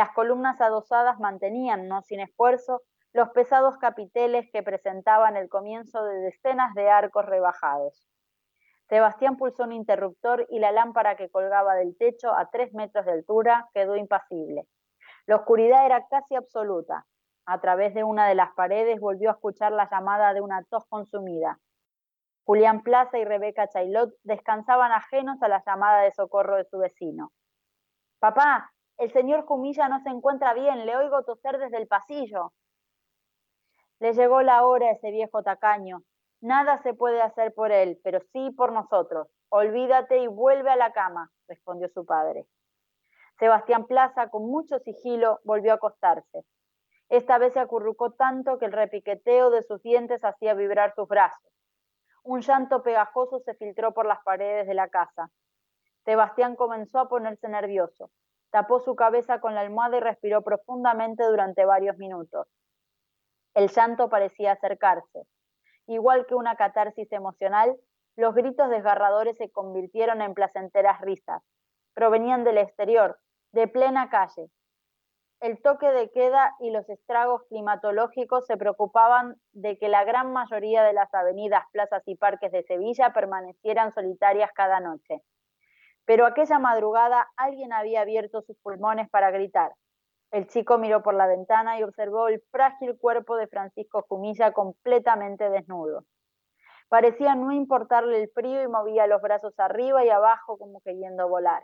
[0.00, 2.80] Las columnas adosadas mantenían, no sin esfuerzo,
[3.12, 8.08] los pesados capiteles que presentaban el comienzo de decenas de arcos rebajados.
[8.88, 13.12] Sebastián pulsó un interruptor y la lámpara que colgaba del techo a tres metros de
[13.12, 14.66] altura quedó impasible.
[15.26, 17.04] La oscuridad era casi absoluta.
[17.44, 20.86] A través de una de las paredes volvió a escuchar la llamada de una tos
[20.86, 21.60] consumida.
[22.44, 27.32] Julián Plaza y Rebeca Chailot descansaban ajenos a la llamada de socorro de su vecino.
[28.18, 32.52] Papá, el señor Jumilla no se encuentra bien, le oigo toser desde el pasillo.
[33.98, 36.02] Le llegó la hora a ese viejo tacaño.
[36.42, 39.28] Nada se puede hacer por él, pero sí por nosotros.
[39.48, 42.46] Olvídate y vuelve a la cama, respondió su padre.
[43.38, 46.44] Sebastián Plaza, con mucho sigilo, volvió a acostarse.
[47.08, 51.50] Esta vez se acurrucó tanto que el repiqueteo de sus dientes hacía vibrar sus brazos.
[52.22, 55.30] Un llanto pegajoso se filtró por las paredes de la casa.
[56.04, 58.10] Sebastián comenzó a ponerse nervioso.
[58.50, 62.46] Tapó su cabeza con la almohada y respiró profundamente durante varios minutos.
[63.54, 65.22] El llanto parecía acercarse.
[65.86, 67.76] Igual que una catarsis emocional,
[68.16, 71.42] los gritos desgarradores se convirtieron en placenteras risas.
[71.94, 73.18] Provenían del exterior,
[73.52, 74.50] de plena calle.
[75.40, 80.82] El toque de queda y los estragos climatológicos se preocupaban de que la gran mayoría
[80.82, 85.22] de las avenidas, plazas y parques de Sevilla permanecieran solitarias cada noche.
[86.10, 89.70] Pero aquella madrugada alguien había abierto sus pulmones para gritar.
[90.32, 95.48] El chico miró por la ventana y observó el frágil cuerpo de Francisco Jumilla completamente
[95.48, 96.02] desnudo.
[96.88, 101.62] Parecía no importarle el frío y movía los brazos arriba y abajo como queriendo volar.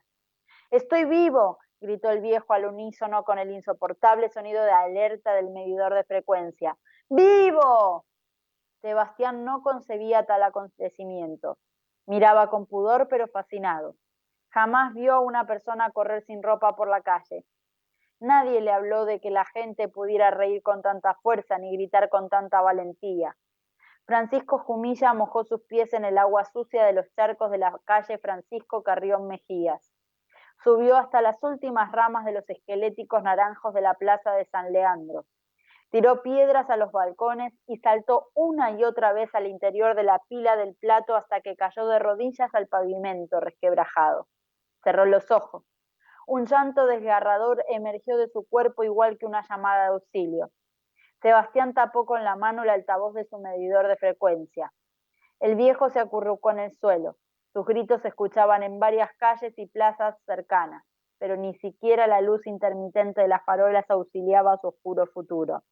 [0.70, 5.92] Estoy vivo, gritó el viejo al unísono con el insoportable sonido de alerta del medidor
[5.92, 6.78] de frecuencia.
[7.08, 8.04] ¡Vivo!
[8.80, 11.58] Sebastián no concebía tal acontecimiento.
[12.06, 13.96] Miraba con pudor pero fascinado.
[14.56, 17.44] Jamás vio a una persona correr sin ropa por la calle.
[18.20, 22.30] Nadie le habló de que la gente pudiera reír con tanta fuerza ni gritar con
[22.30, 23.36] tanta valentía.
[24.06, 28.16] Francisco Jumilla mojó sus pies en el agua sucia de los charcos de la calle
[28.16, 29.92] Francisco Carrión Mejías.
[30.64, 35.26] Subió hasta las últimas ramas de los esqueléticos naranjos de la plaza de San Leandro.
[35.90, 40.18] Tiró piedras a los balcones y saltó una y otra vez al interior de la
[40.30, 44.26] pila del plato hasta que cayó de rodillas al pavimento resquebrajado.
[44.86, 45.64] Cerró los ojos.
[46.28, 50.50] Un llanto desgarrador emergió de su cuerpo igual que una llamada de auxilio.
[51.20, 54.72] Sebastián tapó con la mano el altavoz de su medidor de frecuencia.
[55.40, 57.16] El viejo se acurrucó en el suelo.
[57.52, 60.84] Sus gritos se escuchaban en varias calles y plazas cercanas,
[61.18, 65.64] pero ni siquiera la luz intermitente de las farolas auxiliaba a su oscuro futuro.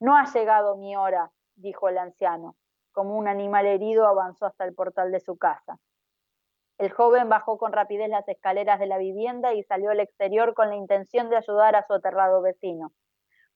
[0.00, 2.56] No ha llegado mi hora, dijo el anciano.
[2.90, 5.78] Como un animal herido avanzó hasta el portal de su casa.
[6.78, 10.68] El joven bajó con rapidez las escaleras de la vivienda y salió al exterior con
[10.68, 12.92] la intención de ayudar a su aterrado vecino.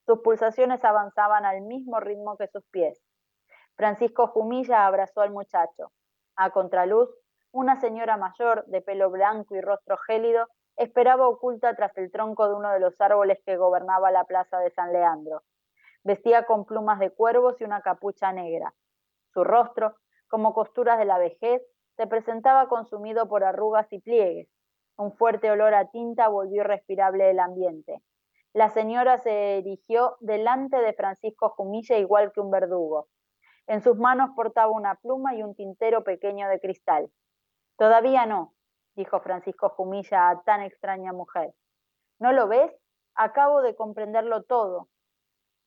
[0.04, 3.00] Sus pulsaciones avanzaban al mismo ritmo que sus pies.
[3.76, 5.92] Francisco Jumilla abrazó al muchacho.
[6.34, 7.10] A contraluz,
[7.52, 12.54] una señora mayor, de pelo blanco y rostro gélido, esperaba oculta tras el tronco de
[12.54, 15.42] uno de los árboles que gobernaba la plaza de San Leandro.
[16.02, 18.74] Vestía con plumas de cuervos y una capucha negra.
[19.32, 19.94] Su rostro,
[20.26, 21.62] como costuras de la vejez,
[22.02, 24.48] se presentaba consumido por arrugas y pliegues.
[24.96, 28.02] Un fuerte olor a tinta volvió irrespirable el ambiente.
[28.52, 33.06] La señora se erigió delante de Francisco Jumilla igual que un verdugo.
[33.68, 37.08] En sus manos portaba una pluma y un tintero pequeño de cristal.
[37.78, 38.52] Todavía no,
[38.96, 41.54] dijo Francisco Jumilla a tan extraña mujer.
[42.18, 42.72] ¿No lo ves?
[43.14, 44.88] Acabo de comprenderlo todo.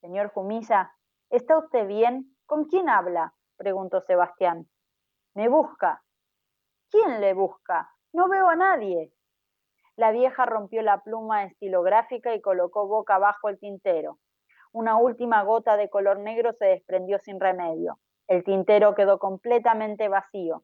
[0.02, 0.92] Señor Jumilla,
[1.30, 2.36] ¿está usted bien?
[2.46, 3.34] ¿Con quién habla?
[3.56, 4.68] preguntó Sebastián.
[5.34, 6.05] Me busca,
[6.92, 7.90] ¿Quién le busca?
[8.14, 9.12] No veo a nadie.
[9.96, 14.20] La vieja rompió la pluma estilográfica y colocó boca abajo el tintero.
[14.72, 17.98] Una última gota de color negro se desprendió sin remedio.
[18.28, 20.64] El tintero quedó completamente vacío.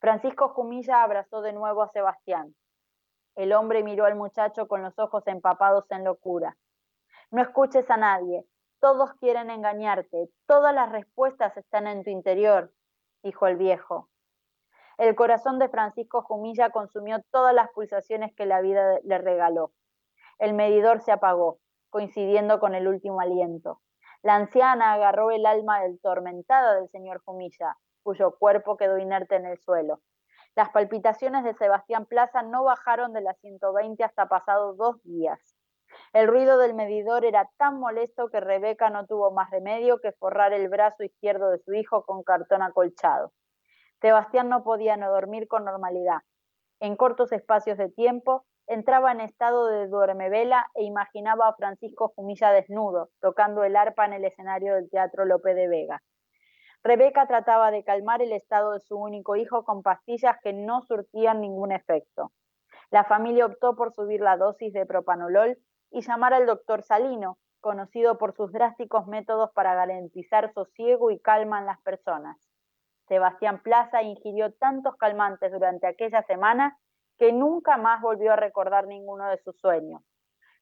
[0.00, 2.54] Francisco Jumilla abrazó de nuevo a Sebastián.
[3.34, 6.56] El hombre miró al muchacho con los ojos empapados en locura.
[7.30, 8.44] No escuches a nadie.
[8.80, 10.28] Todos quieren engañarte.
[10.46, 12.72] Todas las respuestas están en tu interior,
[13.22, 14.08] dijo el viejo.
[15.02, 19.72] El corazón de Francisco Jumilla consumió todas las pulsaciones que la vida le regaló.
[20.38, 21.58] El medidor se apagó,
[21.90, 23.80] coincidiendo con el último aliento.
[24.22, 29.46] La anciana agarró el alma del tormentada del señor Jumilla, cuyo cuerpo quedó inerte en
[29.46, 29.98] el suelo.
[30.54, 35.56] Las palpitaciones de Sebastián Plaza no bajaron de las 120 hasta pasados dos días.
[36.12, 40.52] El ruido del medidor era tan molesto que Rebeca no tuvo más remedio que forrar
[40.52, 43.32] el brazo izquierdo de su hijo con cartón acolchado.
[44.02, 46.22] Sebastián no podía no dormir con normalidad.
[46.80, 52.50] En cortos espacios de tiempo, entraba en estado de duermevela e imaginaba a Francisco Jumilla
[52.50, 56.02] desnudo, tocando el arpa en el escenario del Teatro Lope de Vega.
[56.82, 61.40] Rebeca trataba de calmar el estado de su único hijo con pastillas que no surtían
[61.40, 62.32] ningún efecto.
[62.90, 65.56] La familia optó por subir la dosis de propanolol
[65.92, 71.60] y llamar al doctor Salino, conocido por sus drásticos métodos para garantizar sosiego y calma
[71.60, 72.51] en las personas.
[73.08, 76.78] Sebastián Plaza ingirió tantos calmantes durante aquella semana
[77.18, 80.02] que nunca más volvió a recordar ninguno de sus sueños.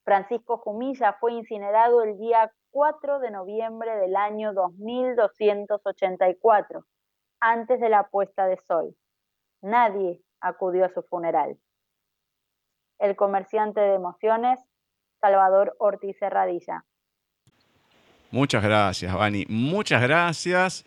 [0.05, 6.85] Francisco Jumilla fue incinerado el día 4 de noviembre del año 2284,
[7.41, 8.97] antes de la puesta de sol.
[9.63, 11.57] Nadie acudió a su funeral.
[12.99, 14.59] El comerciante de emociones,
[15.21, 16.85] Salvador Ortiz Herradilla.
[18.31, 19.47] Muchas gracias, Vani.
[19.49, 20.85] Muchas gracias.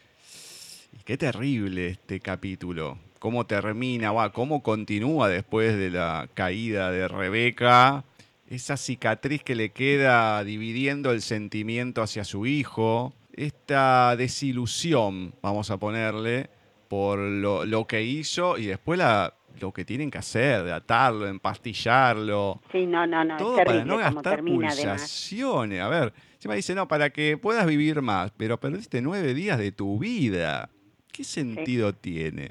[1.06, 2.97] Qué terrible este capítulo.
[3.20, 8.06] Cómo termina, va, cómo continúa después de la caída de Rebeca.
[8.49, 13.14] Esa cicatriz que le queda dividiendo el sentimiento hacia su hijo.
[13.34, 16.49] Esta desilusión, vamos a ponerle,
[16.88, 22.62] por lo, que hizo y después la, lo que tienen que hacer, de atarlo, empastillarlo.
[22.72, 23.36] Sí, no, no, no.
[23.36, 25.82] Todo para no gastar pulsaciones.
[25.82, 26.14] A ver,
[26.47, 30.70] me dice, no, para que puedas vivir más, pero perdiste nueve días de tu vida.
[31.14, 32.49] ¿Qué sentido tiene?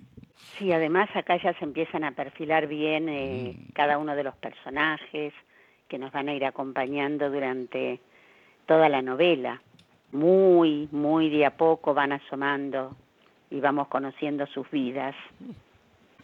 [0.56, 3.72] Sí, además acá ya se empiezan a perfilar bien eh, mm.
[3.72, 5.34] cada uno de los personajes
[5.88, 7.98] que nos van a ir acompañando durante
[8.66, 9.60] toda la novela.
[10.12, 12.94] Muy, muy de a poco van asomando
[13.50, 15.16] y vamos conociendo sus vidas.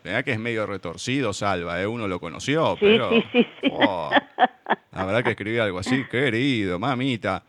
[0.05, 1.87] Vea que es medio retorcido, Salva, ¿eh?
[1.89, 3.11] uno lo conoció, sí, pero...
[3.11, 3.71] Sí, sí, sí.
[3.73, 4.11] Oh,
[4.93, 7.43] habrá que escribir algo así, querido, mamita.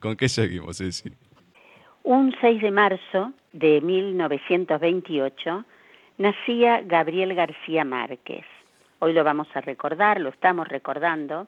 [0.00, 1.12] ¿Con qué seguimos, Ceci?
[2.02, 5.64] Un 6 de marzo de 1928
[6.18, 8.44] nacía Gabriel García Márquez.
[8.98, 11.46] Hoy lo vamos a recordar, lo estamos recordando,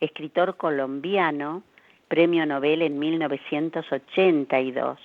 [0.00, 1.62] escritor colombiano,
[2.08, 4.98] premio Nobel en 1982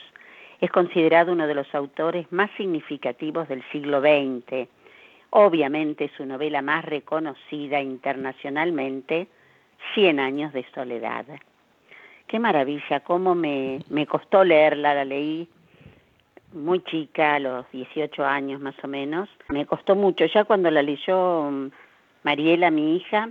[0.62, 4.68] es considerado uno de los autores más significativos del siglo XX.
[5.30, 9.28] Obviamente su novela más reconocida internacionalmente,
[9.94, 11.26] Cien años de soledad.
[12.28, 15.48] Qué maravilla, cómo me, me costó leerla, la leí
[16.54, 19.30] muy chica, a los 18 años más o menos.
[19.50, 21.72] Me costó mucho, ya cuando la leyó mm,
[22.24, 23.30] Mariela, mi hija,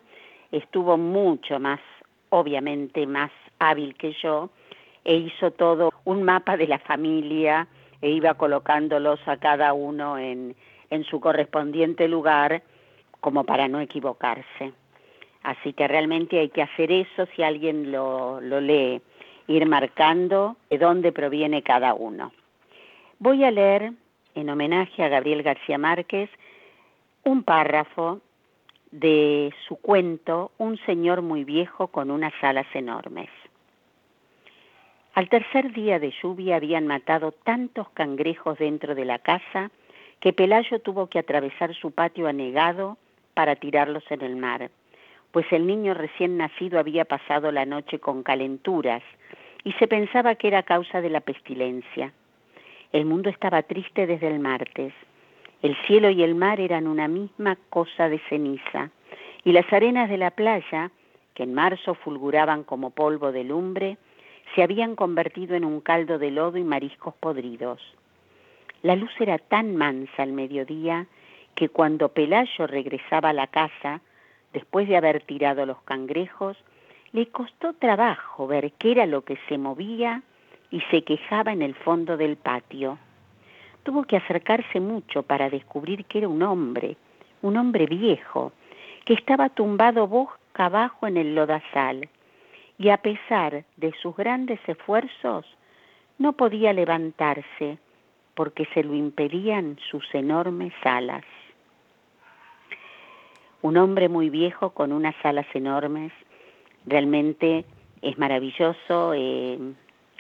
[0.52, 1.80] estuvo mucho más,
[2.30, 4.50] obviamente más hábil que yo,
[5.04, 7.66] e hizo todo un mapa de la familia
[8.00, 10.54] e iba colocándolos a cada uno en,
[10.90, 12.62] en su correspondiente lugar
[13.20, 14.72] como para no equivocarse.
[15.42, 19.00] Así que realmente hay que hacer eso si alguien lo, lo lee,
[19.46, 22.32] ir marcando de dónde proviene cada uno.
[23.20, 23.94] Voy a leer,
[24.36, 26.30] en homenaje a Gabriel García Márquez,
[27.24, 28.20] un párrafo
[28.92, 33.28] de su cuento Un señor muy viejo con unas alas enormes.
[35.14, 39.72] Al tercer día de lluvia habían matado tantos cangrejos dentro de la casa
[40.20, 42.98] que Pelayo tuvo que atravesar su patio anegado
[43.34, 44.70] para tirarlos en el mar,
[45.32, 49.02] pues el niño recién nacido había pasado la noche con calenturas
[49.64, 52.12] y se pensaba que era causa de la pestilencia.
[52.90, 54.94] El mundo estaba triste desde el martes.
[55.60, 58.90] El cielo y el mar eran una misma cosa de ceniza,
[59.44, 60.90] y las arenas de la playa,
[61.34, 63.98] que en marzo fulguraban como polvo de lumbre,
[64.54, 67.82] se habían convertido en un caldo de lodo y mariscos podridos.
[68.82, 71.06] La luz era tan mansa al mediodía
[71.54, 74.00] que cuando Pelayo regresaba a la casa,
[74.54, 76.56] después de haber tirado los cangrejos,
[77.12, 80.22] le costó trabajo ver qué era lo que se movía
[80.70, 82.98] y se quejaba en el fondo del patio.
[83.82, 86.96] Tuvo que acercarse mucho para descubrir que era un hombre,
[87.42, 88.52] un hombre viejo,
[89.04, 92.08] que estaba tumbado boca abajo en el lodazal
[92.78, 95.46] y a pesar de sus grandes esfuerzos,
[96.18, 97.78] no podía levantarse
[98.34, 101.24] porque se lo impedían sus enormes alas.
[103.62, 106.12] Un hombre muy viejo con unas alas enormes,
[106.86, 107.64] realmente
[108.02, 109.58] es maravilloso, eh,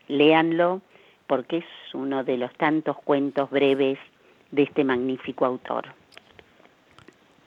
[0.08, 0.82] léanlo
[1.26, 3.98] porque es uno de los tantos cuentos breves
[4.50, 5.86] de este magnífico autor.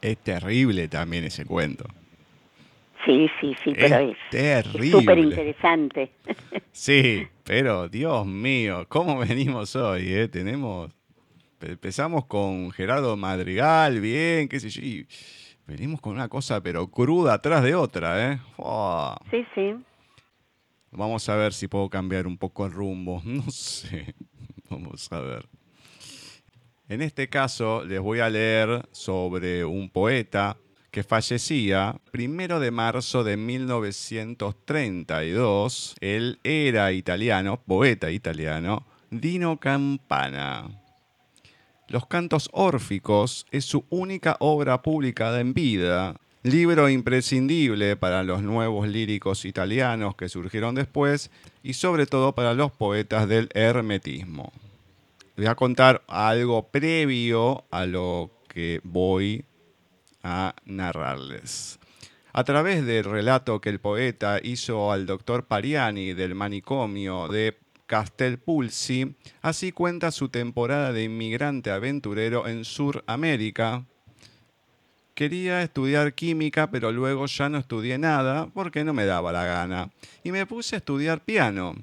[0.02, 1.86] Es terrible también ese cuento.
[3.06, 4.92] Sí, sí, sí, pero es, terrible.
[4.92, 6.12] súper interesante.
[6.74, 10.14] Sí, pero Dios mío, ¿cómo venimos hoy?
[10.14, 10.30] Eh?
[10.30, 10.90] Tenemos,
[11.60, 15.06] empezamos con Gerardo Madrigal, bien, qué sé yo, y
[15.68, 18.40] venimos con una cosa pero cruda atrás de otra, ¿eh?
[19.32, 19.76] Sí, sí.
[20.92, 24.14] Vamos a ver si puedo cambiar un poco el rumbo, no sé,
[24.70, 25.48] vamos a ver.
[26.90, 30.58] En este caso les voy a leer sobre un poeta
[30.92, 35.96] que fallecía primero de marzo de 1932.
[36.02, 40.70] Él era italiano, poeta italiano, Dino Campana.
[41.88, 48.88] Los cantos órficos es su única obra publicada en vida, libro imprescindible para los nuevos
[48.88, 51.30] líricos italianos que surgieron después
[51.62, 54.52] y sobre todo para los poetas del hermetismo.
[55.38, 59.46] voy a contar algo previo a lo que voy
[60.24, 61.80] a narrarles.
[62.34, 69.16] A través del relato que el poeta hizo al doctor Pariani del manicomio de Castelpulsi,
[69.42, 73.86] así cuenta su temporada de inmigrante aventurero en Suramérica.
[75.14, 79.92] Quería estudiar química, pero luego ya no estudié nada porque no me daba la gana.
[80.24, 81.76] Y me puse a estudiar piano.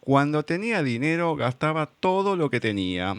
[0.00, 3.14] Cuando tenía dinero gastaba todo lo que tenía.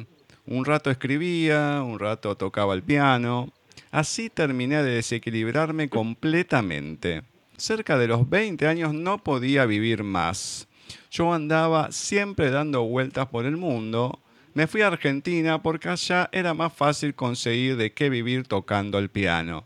[0.48, 3.54] Un rato escribía, un rato tocaba el piano.
[3.92, 7.24] Así terminé de desequilibrarme completamente.
[7.58, 10.68] Cerca de los 20 años no podía vivir más.
[11.12, 14.20] Yo andaba siempre dando vueltas por el mundo.
[14.54, 19.10] Me fui a Argentina porque allá era más fácil conseguir de qué vivir tocando el
[19.10, 19.66] piano.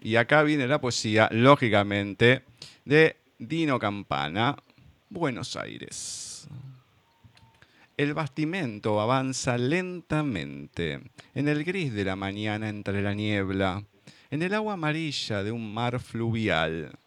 [0.00, 2.42] Y acá viene la poesía, lógicamente,
[2.84, 4.56] de Dino Campana,
[5.10, 6.48] Buenos Aires.
[7.96, 11.00] El bastimento avanza lentamente
[11.34, 13.84] en el gris de la mañana entre la niebla,
[14.30, 16.98] en el agua amarilla de un mar fluvial.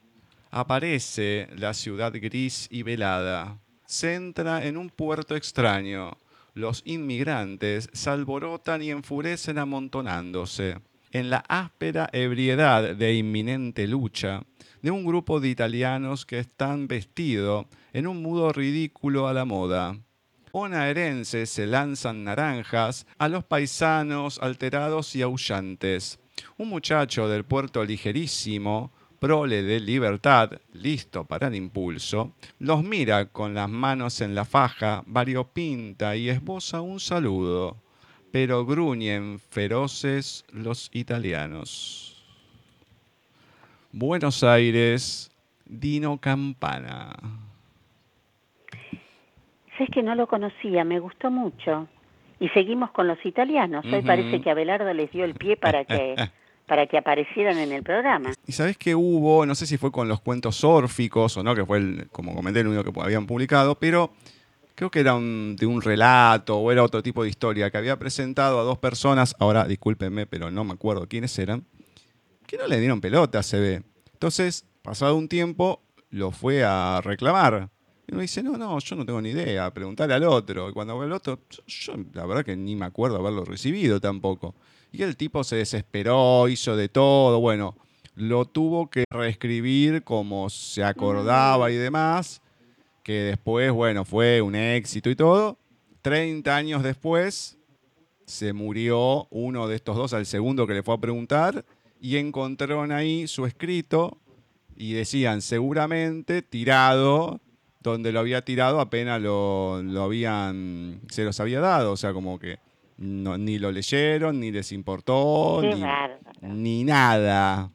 [0.50, 3.58] Aparece la ciudad gris y velada.
[3.86, 6.18] Se entra en un puerto extraño.
[6.58, 10.80] Los inmigrantes se alborotan y enfurecen amontonándose.
[11.12, 14.42] En la áspera ebriedad de inminente lucha
[14.82, 19.98] de un grupo de italianos que están vestidos en un mudo ridículo a la moda
[20.58, 26.20] bonaerenses se lanzan naranjas a los paisanos alterados y aullantes.
[26.58, 33.54] Un muchacho del puerto ligerísimo, prole de libertad, listo para el impulso, los mira con
[33.54, 37.78] las manos en la faja, variopinta y esboza un saludo,
[38.32, 42.24] pero gruñen feroces los italianos.
[43.92, 45.32] Buenos Aires,
[45.66, 47.16] Dino Campana.
[49.80, 51.88] Es que no lo conocía, me gustó mucho.
[52.40, 53.86] Y seguimos con los italianos.
[53.86, 56.16] Hoy parece que Abelardo les dio el pie para que
[56.68, 58.34] para que aparecieran en el programa.
[58.46, 61.66] Y sabes que hubo, no sé si fue con los cuentos órficos o no, que
[61.66, 64.12] fue, el, como comenté, el único que habían publicado, pero
[64.76, 68.60] creo que era de un relato o era otro tipo de historia que había presentado
[68.60, 71.66] a dos personas, ahora discúlpenme, pero no me acuerdo quiénes eran,
[72.46, 73.84] que no le dieron pelota, se ve.
[74.12, 77.70] Entonces, pasado un tiempo, lo fue a reclamar.
[78.08, 80.70] Y uno dice, no, no, yo no tengo ni idea, preguntarle al otro.
[80.70, 84.56] Y cuando ve el otro, yo la verdad que ni me acuerdo haberlo recibido tampoco.
[84.92, 87.76] Y el tipo se desesperó, hizo de todo, bueno,
[88.16, 92.42] lo tuvo que reescribir como se acordaba y demás,
[93.04, 95.58] que después, bueno, fue un éxito y todo.
[96.02, 97.58] 30 años después
[98.26, 101.64] se murió uno de estos dos, al segundo que le fue a preguntar,
[102.02, 104.18] y encontraron ahí su escrito
[104.76, 107.40] y decían seguramente tirado
[107.82, 112.38] donde lo había tirado apenas lo, lo habían, se los había dado, o sea, como
[112.40, 112.60] que
[112.98, 115.62] ni lo leyeron, ni les importó,
[116.42, 117.70] ni, nada.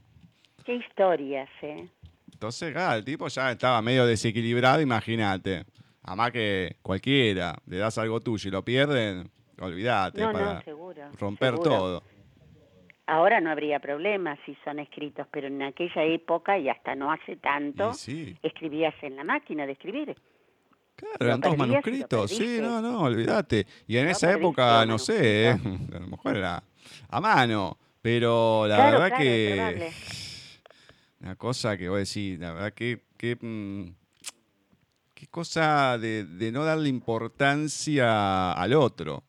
[0.64, 1.88] Qué historias, ¿eh?
[2.32, 5.64] Entonces, claro, el tipo ya estaba medio desequilibrado, imagínate.
[6.02, 10.62] Además que cualquiera, le das algo tuyo y lo pierden, olvídate, para
[11.18, 12.02] romper todo.
[13.06, 17.36] Ahora no habría problema si son escritos, pero en aquella época y hasta no hace
[17.36, 17.92] tanto,
[18.42, 20.16] escribías en la máquina de escribir.
[20.94, 23.66] Claro, eran todos manuscritos, sí, no, no, olvídate.
[23.86, 25.48] Y en esa época, no sé,
[25.94, 26.62] a lo mejor era
[27.08, 29.92] a mano, pero la verdad que...
[31.20, 33.04] Una cosa que voy a decir, la verdad que...
[33.16, 34.02] que mm,
[35.22, 39.22] qué cosa de, no darle importancia al otro,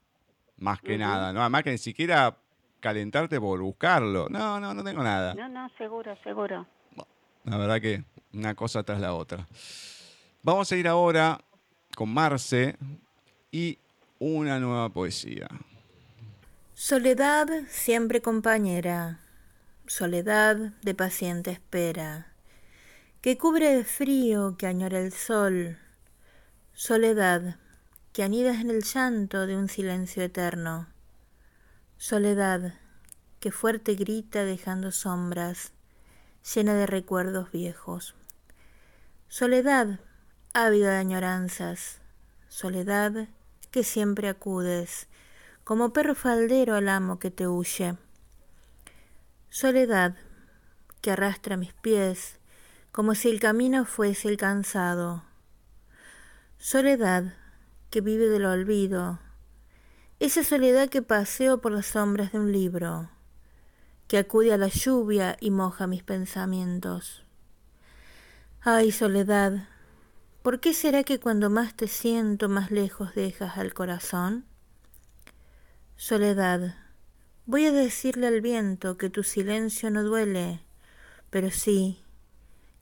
[0.58, 1.42] más que nada, ¿no?
[1.42, 2.36] Además que ni siquiera
[2.80, 4.28] calentarte por buscarlo.
[4.28, 5.36] No, no, no tengo nada.
[5.36, 6.66] No, no, seguro, seguro.
[7.44, 8.04] La verdad que
[8.34, 9.48] una cosa tras la otra.
[10.42, 11.40] Vamos a ir ahora
[11.96, 12.78] con Marce
[13.52, 13.80] y
[14.20, 15.48] una nueva poesía.
[16.74, 19.20] Soledad siempre compañera,
[19.86, 22.34] soledad de paciente espera,
[23.22, 25.78] que cubre de frío, que añora el sol,
[26.74, 27.58] soledad
[28.12, 30.94] que anidas en el llanto de un silencio eterno
[32.04, 32.74] Soledad,
[33.40, 35.72] que fuerte grita dejando sombras,
[36.54, 38.14] llena de recuerdos viejos.
[39.30, 40.02] Soledad,
[40.54, 42.00] ávida de añoranzas.
[42.48, 43.28] Soledad,
[43.72, 45.08] que siempre acudes,
[45.64, 47.98] como perro faldero al amo que te huye.
[49.50, 50.16] Soledad,
[51.02, 52.38] que arrastra mis pies,
[52.92, 55.24] como si el camino fuese el cansado.
[56.60, 57.34] Soledad,
[57.90, 59.20] que vive del olvido,
[60.20, 63.10] esa soledad que paseo por las sombras de un libro,
[64.08, 67.24] que acude a la lluvia y moja mis pensamientos.
[68.62, 69.68] Ay, soledad,
[70.44, 74.46] ¿por qué será que cuando más te siento más lejos dejas al corazón?
[75.96, 76.76] Soledad,
[77.46, 80.60] voy a decirle al viento que tu silencio no duele,
[81.30, 82.04] pero sí,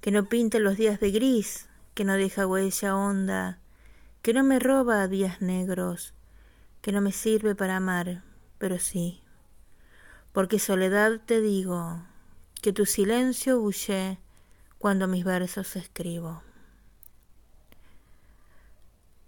[0.01, 3.59] que no pinte los días de gris, que no deja huella honda,
[4.24, 6.16] que no me roba días negros,
[6.82, 8.24] que no me sirve para amar,
[8.57, 9.22] pero sí.
[10.32, 12.01] Porque soledad te digo,
[12.59, 14.18] que tu silencio huye
[14.80, 16.41] cuando mis versos escribo.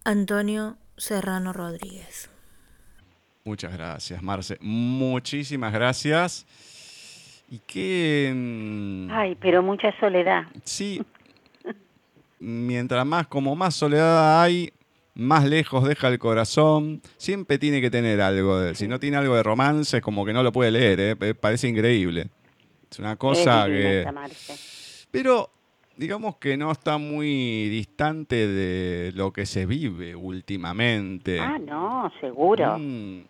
[0.05, 2.29] Antonio Serrano Rodríguez.
[3.45, 4.57] Muchas gracias, Marce.
[4.61, 6.45] Muchísimas gracias.
[7.49, 8.31] Y qué...
[8.33, 10.43] Mm, Ay, pero mucha soledad.
[10.63, 11.01] Sí.
[12.39, 14.71] Mientras más, como más soledad hay,
[15.13, 17.01] más lejos deja el corazón.
[17.17, 18.59] Siempre tiene que tener algo.
[18.59, 20.99] De, si no tiene algo de romance, es como que no lo puede leer.
[20.99, 21.35] ¿eh?
[21.35, 22.29] Parece increíble.
[22.89, 24.05] Es una cosa que...
[25.11, 25.49] Pero
[25.97, 31.39] digamos que no está muy distante de lo que se vive últimamente.
[31.39, 32.77] Ah, no, seguro.
[32.77, 33.23] Mm.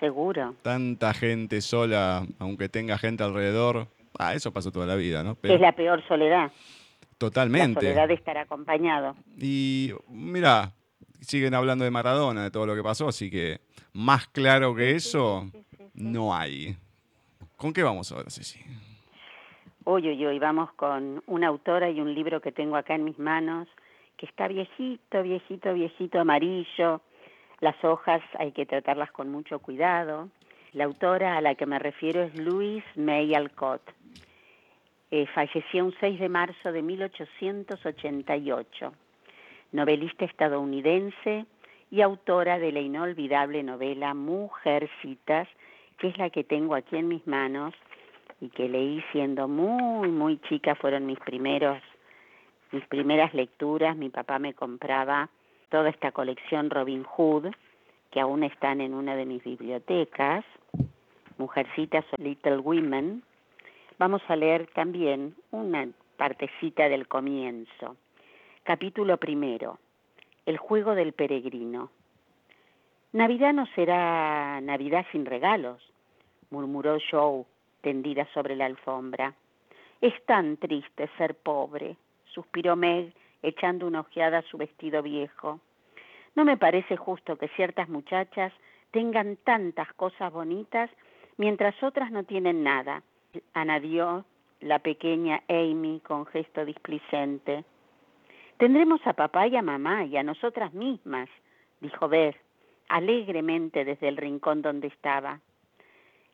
[0.00, 0.54] Seguro.
[0.62, 3.88] Tanta gente sola, aunque tenga gente alrededor.
[4.18, 5.36] Ah, eso pasó toda la vida, ¿no?
[5.42, 6.52] es la peor soledad.
[7.18, 7.82] Totalmente.
[7.82, 9.16] La soledad de estar acompañado.
[9.36, 10.72] Y mira,
[11.20, 13.60] siguen hablando de Maradona, de todo lo que pasó, así que
[13.92, 15.50] más claro que eso
[15.94, 16.76] no hay.
[17.56, 18.60] ¿Con qué vamos ahora, Ceci?
[19.90, 23.18] Hoy, hoy, hoy vamos con una autora y un libro que tengo acá en mis
[23.18, 23.66] manos,
[24.18, 27.00] que está viejito, viejito, viejito, amarillo.
[27.60, 30.28] Las hojas hay que tratarlas con mucho cuidado.
[30.74, 33.80] La autora a la que me refiero es Louise May Alcott.
[35.10, 38.92] Eh, falleció un 6 de marzo de 1888.
[39.72, 41.46] Novelista estadounidense
[41.90, 45.48] y autora de la inolvidable novela Mujercitas,
[45.96, 47.72] que es la que tengo aquí en mis manos
[48.40, 51.80] y que leí siendo muy, muy chica, fueron mis primeros,
[52.72, 53.96] mis primeras lecturas.
[53.96, 55.28] Mi papá me compraba
[55.70, 57.52] toda esta colección Robin Hood,
[58.10, 60.44] que aún están en una de mis bibliotecas,
[61.36, 63.22] Mujercitas o Little Women.
[63.98, 67.96] Vamos a leer también una partecita del comienzo.
[68.64, 69.78] Capítulo primero.
[70.46, 71.90] El juego del peregrino.
[73.12, 75.82] Navidad no será Navidad sin regalos,
[76.50, 77.44] murmuró Joe,
[77.80, 79.34] tendida sobre la alfombra.
[80.00, 83.12] Es tan triste ser pobre, suspiró Meg,
[83.42, 85.60] echando una ojeada a su vestido viejo.
[86.34, 88.52] No me parece justo que ciertas muchachas
[88.90, 90.90] tengan tantas cosas bonitas
[91.36, 93.02] mientras otras no tienen nada,
[93.54, 94.24] anadió
[94.60, 97.64] la pequeña Amy con gesto displicente.
[98.56, 101.28] Tendremos a papá y a mamá y a nosotras mismas,
[101.80, 102.36] dijo Beth,
[102.88, 105.40] alegremente desde el rincón donde estaba.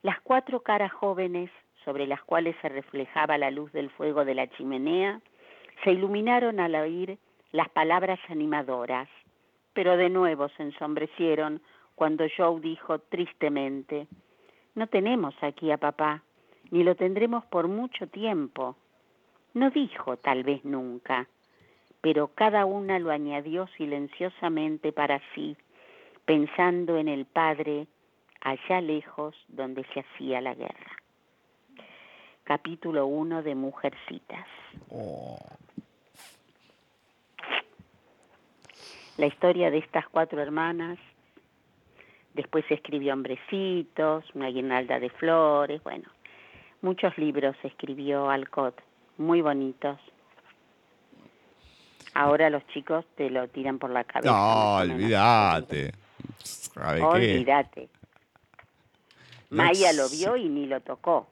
[0.04, 1.50] Las cuatro caras jóvenes,
[1.82, 5.22] sobre las cuales se reflejaba la luz del fuego de la chimenea,
[5.82, 7.16] se iluminaron al oír
[7.52, 9.08] las palabras animadoras,
[9.72, 11.62] pero de nuevo se ensombrecieron
[11.94, 14.06] cuando Joe dijo tristemente,
[14.74, 16.22] No tenemos aquí a papá,
[16.70, 18.76] ni lo tendremos por mucho tiempo.
[19.54, 21.28] No dijo tal vez nunca,
[22.02, 25.56] pero cada una lo añadió silenciosamente para sí,
[26.26, 27.86] pensando en el padre
[28.44, 30.92] allá lejos donde se hacía la guerra.
[32.44, 34.46] Capítulo 1 de Mujercitas.
[34.90, 35.38] Oh.
[39.16, 40.98] La historia de estas cuatro hermanas.
[42.34, 46.08] Después se escribió Hombrecitos, Una guirnalda de flores, bueno,
[46.82, 48.80] muchos libros escribió Alcott,
[49.16, 49.98] muy bonitos.
[52.12, 54.32] Ahora los chicos te lo tiran por la cabeza.
[54.32, 55.92] No, olvídate.
[56.76, 57.88] Olvídate.
[59.54, 61.28] Maya lo vio y ni lo tocó,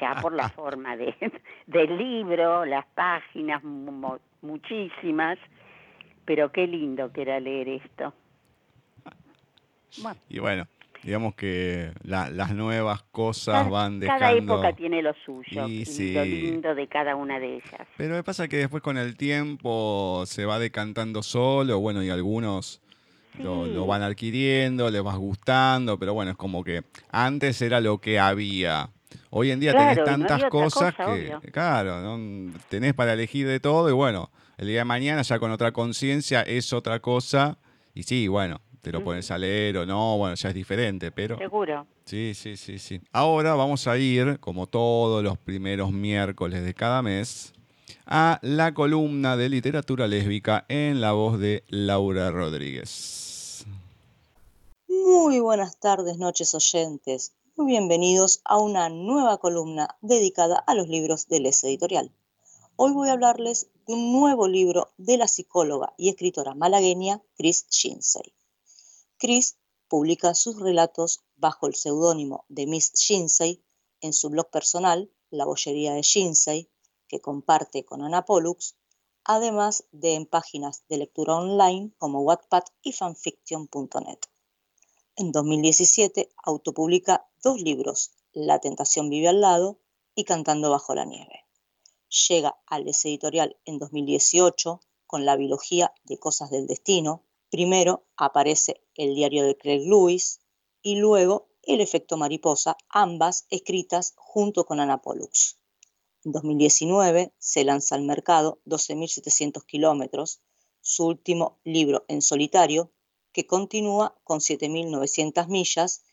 [0.00, 1.14] ya por la forma de,
[1.66, 3.62] del libro, las páginas,
[4.42, 5.38] muchísimas,
[6.24, 8.12] pero qué lindo que era leer esto.
[10.28, 10.66] Y bueno,
[11.04, 14.20] digamos que las nuevas cosas van dejando...
[14.20, 17.86] Cada época tiene lo suyo, y, lo lindo de cada una de ellas.
[17.96, 22.80] Pero me pasa que después con el tiempo se va decantando solo, bueno, y algunos
[23.38, 28.18] lo, van adquiriendo, les va gustando, pero bueno, es como que antes era lo que
[28.18, 28.90] había.
[29.30, 32.18] Hoy en día tenés tantas cosas que, claro,
[32.68, 36.42] tenés para elegir de todo y bueno, el día de mañana ya con otra conciencia
[36.42, 37.58] es otra cosa
[37.94, 41.38] y sí, bueno, te lo pones a leer o no, bueno, ya es diferente, pero...
[41.38, 41.86] Seguro.
[42.04, 43.00] Sí, sí, sí, sí.
[43.12, 47.54] Ahora vamos a ir, como todos los primeros miércoles de cada mes,
[48.06, 53.23] a la columna de literatura lésbica en la voz de Laura Rodríguez.
[55.06, 57.34] Muy buenas tardes, noches oyentes.
[57.56, 62.10] Muy bienvenidos a una nueva columna dedicada a los libros de Les Editorial.
[62.76, 67.66] Hoy voy a hablarles de un nuevo libro de la psicóloga y escritora malagueña Chris
[67.68, 68.32] Shinsey.
[69.18, 73.62] Chris publica sus relatos bajo el seudónimo de Miss Shinsei
[74.00, 76.70] en su blog personal, La Bollería de Shinsei,
[77.08, 78.74] que comparte con Ana Pollux,
[79.22, 84.18] además de en páginas de lectura online como Wattpad y fanfiction.net.
[85.16, 89.78] En 2017 autopublica dos libros, La tentación vive al lado
[90.16, 91.44] y Cantando bajo la nieve.
[92.28, 97.22] Llega al editorial en 2018 con la biología de Cosas del Destino.
[97.48, 100.40] Primero aparece el diario de Craig Lewis
[100.82, 105.58] y luego El efecto mariposa, ambas escritas junto con Ana Pollux.
[106.24, 110.40] En 2019 se lanza al mercado 12.700 kilómetros,
[110.80, 112.90] su último libro en solitario,
[113.34, 116.04] que continúa con 7.900 millas,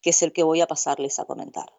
[0.00, 1.74] que es el que voy a pasarles a comentar.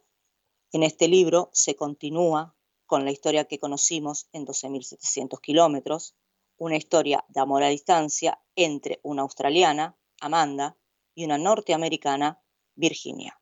[0.73, 6.15] En este libro se continúa con la historia que conocimos en 12.700 kilómetros,
[6.57, 10.77] una historia de amor a distancia entre una australiana, Amanda,
[11.15, 12.43] y una norteamericana,
[12.75, 13.41] Virginia.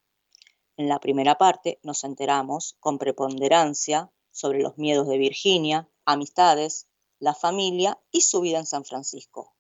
[0.78, 6.88] En la primera parte nos enteramos con preponderancia sobre los miedos de Virginia, amistades,
[7.18, 9.57] la familia y su vida en San Francisco.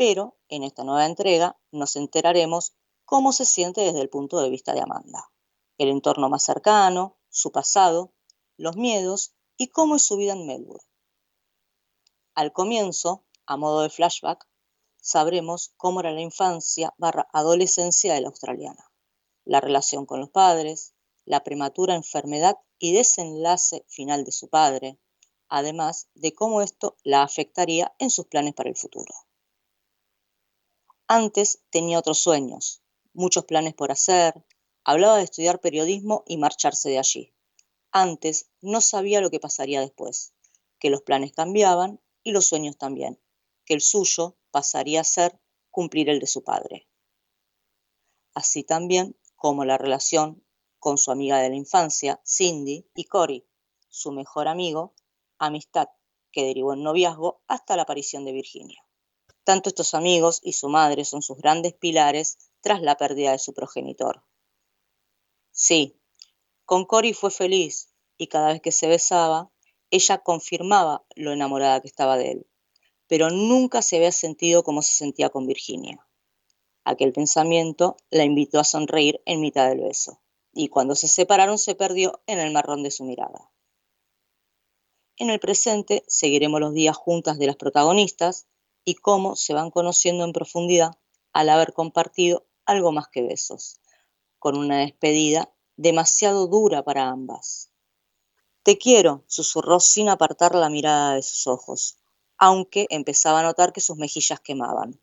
[0.00, 2.72] Pero en esta nueva entrega nos enteraremos
[3.04, 5.30] cómo se siente desde el punto de vista de Amanda,
[5.76, 8.14] el entorno más cercano, su pasado,
[8.56, 10.88] los miedos y cómo es su vida en Melbourne.
[12.34, 14.48] Al comienzo, a modo de flashback,
[15.02, 18.90] sabremos cómo era la infancia barra adolescencia de la australiana,
[19.44, 20.94] la relación con los padres,
[21.26, 24.98] la prematura enfermedad y desenlace final de su padre,
[25.50, 29.12] además de cómo esto la afectaría en sus planes para el futuro.
[31.12, 32.84] Antes tenía otros sueños,
[33.14, 34.46] muchos planes por hacer,
[34.84, 37.34] hablaba de estudiar periodismo y marcharse de allí.
[37.90, 40.34] Antes no sabía lo que pasaría después,
[40.78, 43.20] que los planes cambiaban y los sueños también,
[43.64, 45.40] que el suyo pasaría a ser
[45.72, 46.86] cumplir el de su padre.
[48.32, 50.46] Así también como la relación
[50.78, 53.44] con su amiga de la infancia, Cindy, y Cory,
[53.88, 54.94] su mejor amigo,
[55.38, 55.88] amistad
[56.30, 58.86] que derivó en noviazgo hasta la aparición de Virginia.
[59.50, 63.52] Tanto estos amigos y su madre son sus grandes pilares tras la pérdida de su
[63.52, 64.22] progenitor.
[65.50, 66.00] Sí,
[66.64, 69.50] con Cory fue feliz y cada vez que se besaba,
[69.90, 72.46] ella confirmaba lo enamorada que estaba de él,
[73.08, 76.06] pero nunca se había sentido como se sentía con Virginia.
[76.84, 80.22] Aquel pensamiento la invitó a sonreír en mitad del beso
[80.52, 83.50] y cuando se separaron se perdió en el marrón de su mirada.
[85.16, 88.46] En el presente seguiremos los días juntas de las protagonistas
[88.84, 90.92] y cómo se van conociendo en profundidad
[91.32, 93.80] al haber compartido algo más que besos,
[94.38, 97.70] con una despedida demasiado dura para ambas.
[98.62, 101.98] Te quiero, susurró sin apartar la mirada de sus ojos,
[102.36, 105.00] aunque empezaba a notar que sus mejillas quemaban.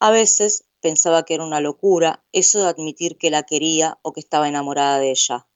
[0.00, 4.18] A veces Pensaba que era una locura eso de admitir que la quería o que
[4.18, 5.46] estaba enamorada de ella,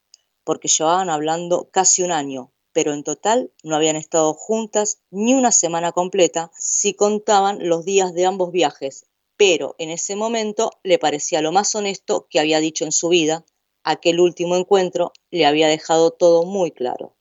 [0.44, 5.50] porque llevaban hablando casi un año, pero en total no habían estado juntas ni una
[5.50, 9.06] semana completa si contaban los días de ambos viajes,
[9.38, 13.46] pero en ese momento le parecía lo más honesto que había dicho en su vida,
[13.82, 17.16] aquel último encuentro le había dejado todo muy claro.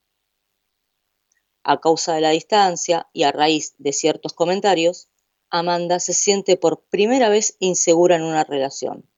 [1.63, 5.07] A causa de la distancia y a raíz de ciertos comentarios,
[5.49, 9.09] Amanda se siente por primera vez insegura en una relación.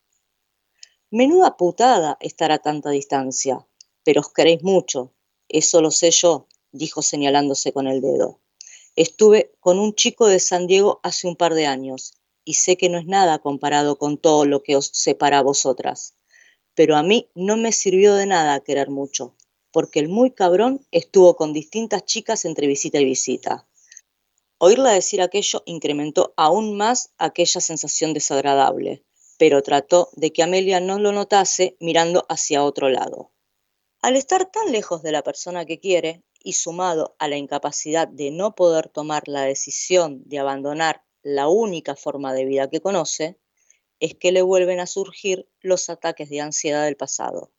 [1.10, 3.68] Menuda putada estar a tanta distancia,
[4.04, 5.16] pero os queréis mucho,
[5.50, 8.40] eso lo sé yo, dijo señalándose con el dedo.
[8.96, 12.90] Estuve con un chico de San Diego hace un par de años y sé que
[12.90, 16.16] no es nada comparado con todo lo que os separa a vosotras.
[16.74, 19.36] Pero a mí no me sirvió de nada querer mucho,
[19.72, 23.68] porque el muy cabrón estuvo con distintas chicas entre visita y visita.
[24.60, 29.04] Oírla decir aquello incrementó aún más aquella sensación desagradable,
[29.38, 33.32] pero trató de que Amelia no lo notase mirando hacia otro lado.
[34.08, 38.32] Al estar tan lejos de la persona que quiere, y sumado a la incapacidad de
[38.32, 43.38] no poder tomar la decisión de abandonar la única forma de vida que conoce,
[44.00, 47.52] es que le vuelven a surgir los ataques de ansiedad del pasado.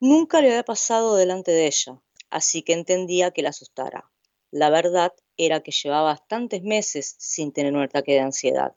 [0.00, 4.10] Nunca le había pasado delante de ella, así que entendía que la asustara.
[4.50, 8.74] La verdad era que llevaba bastantes meses sin tener un ataque de ansiedad,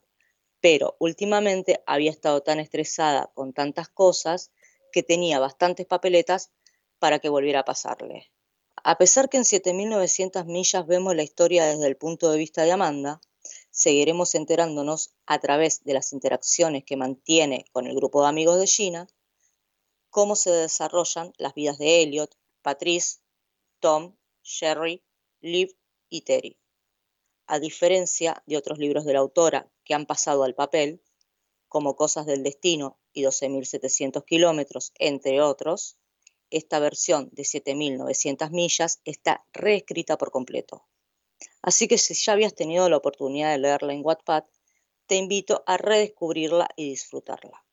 [0.62, 4.52] pero últimamente había estado tan estresada con tantas cosas
[4.96, 6.54] que tenía bastantes papeletas
[7.00, 8.32] para que volviera a pasarle.
[8.82, 12.72] A pesar que en 7.900 millas vemos la historia desde el punto de vista de
[12.72, 13.20] Amanda,
[13.72, 18.68] seguiremos enterándonos a través de las interacciones que mantiene con el grupo de amigos de
[18.68, 19.08] Gina,
[20.10, 23.18] cómo se desarrollan las vidas de Elliot, Patrice,
[23.82, 25.04] Tom, Sherry
[25.42, 25.76] Liv
[26.08, 26.58] y Terry.
[27.48, 31.04] A diferencia de otros libros de la autora que han pasado al papel,
[31.68, 35.98] como Cosas del Destino y 12.700 kilómetros, entre otros,
[36.52, 40.86] esta versión de 7.900 millas está reescrita por completo.
[41.64, 44.44] Así que si ya habías tenido la oportunidad de leerla en Wattpad,
[45.08, 47.66] te invito a redescubrirla y disfrutarla.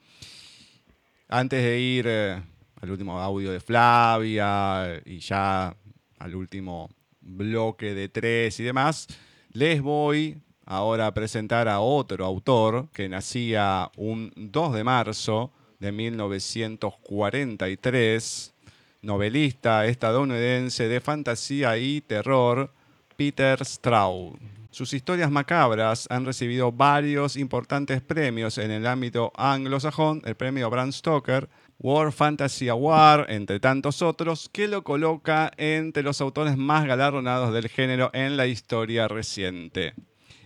[1.28, 2.42] Antes de ir eh,
[2.80, 5.76] al último audio de Flavia y ya
[6.18, 6.88] al último
[7.20, 9.06] bloque de tres y demás,
[9.52, 15.90] les voy ahora a presentar a otro autor que nacía un 2 de marzo de
[15.92, 18.54] 1943,
[19.02, 22.70] novelista estadounidense de fantasía y terror,
[23.16, 24.36] Peter Straub.
[24.70, 30.92] Sus historias macabras han recibido varios importantes premios en el ámbito anglosajón, el premio Bram
[30.92, 31.48] Stoker,
[31.80, 37.68] War Fantasy Award, entre tantos otros, que lo coloca entre los autores más galardonados del
[37.68, 39.94] género en la historia reciente.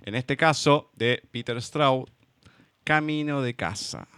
[0.06, 2.08] En este caso, de Peter Straub,
[2.82, 4.08] Camino de casa.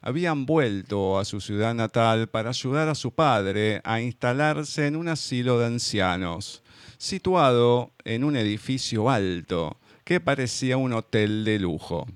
[0.00, 5.08] Habían vuelto a su ciudad natal para ayudar a su padre a instalarse en un
[5.08, 6.62] asilo de ancianos,
[7.00, 12.06] situado en un edificio alto que parecía un hotel de lujo.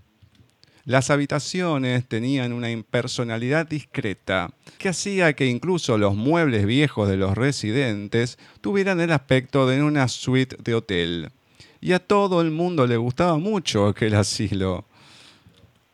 [0.84, 7.34] Las habitaciones tenían una impersonalidad discreta que hacía que incluso los muebles viejos de los
[7.34, 11.30] residentes tuvieran el aspecto de una suite de hotel.
[11.80, 14.84] Y a todo el mundo le gustaba mucho aquel asilo.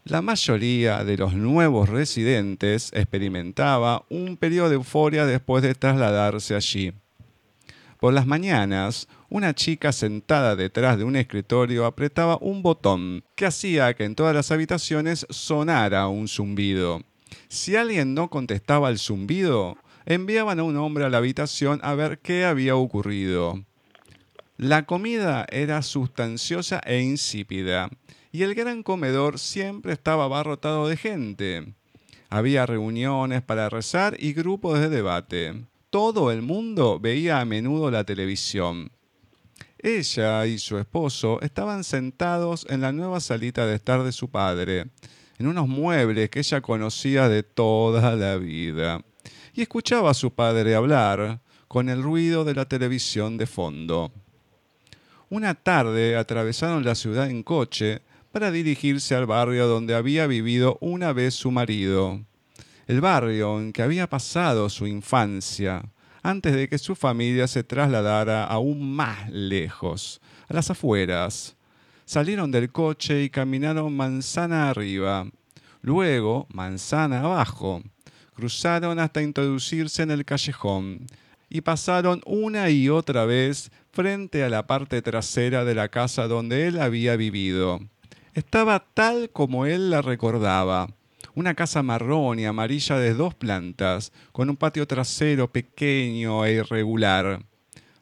[0.03, 6.93] La mayoría de los nuevos residentes experimentaba un periodo de euforia después de trasladarse allí.
[8.01, 13.93] Por las mañanas, una chica sentada detrás de un escritorio apretaba un botón que hacía
[13.93, 17.03] que en todas las habitaciones sonara un zumbido.
[17.49, 19.77] Si alguien no contestaba al zumbido,
[20.07, 23.63] enviaban a un hombre a la habitación a ver qué había ocurrido.
[24.57, 27.91] La comida era sustanciosa e insípida,
[28.33, 31.75] y el gran comedor siempre estaba abarrotado de gente.
[32.31, 38.05] Había reuniones para rezar y grupos de debate todo el mundo veía a menudo la
[38.05, 38.93] televisión.
[39.79, 44.87] Ella y su esposo estaban sentados en la nueva salita de estar de su padre,
[45.39, 49.03] en unos muebles que ella conocía de toda la vida,
[49.53, 54.13] y escuchaba a su padre hablar con el ruido de la televisión de fondo.
[55.29, 61.13] Una tarde atravesaron la ciudad en coche para dirigirse al barrio donde había vivido una
[61.13, 62.21] vez su marido
[62.91, 65.85] el barrio en que había pasado su infancia,
[66.25, 71.57] antes de que su familia se trasladara aún más lejos, a las afueras.
[72.05, 75.25] Salieron del coche y caminaron manzana arriba,
[75.83, 77.81] luego manzana abajo.
[78.35, 81.07] Cruzaron hasta introducirse en el callejón
[81.49, 86.67] y pasaron una y otra vez frente a la parte trasera de la casa donde
[86.67, 87.79] él había vivido.
[88.35, 90.89] Estaba tal como él la recordaba
[91.41, 97.43] una casa marrón y amarilla de dos plantas, con un patio trasero pequeño e irregular.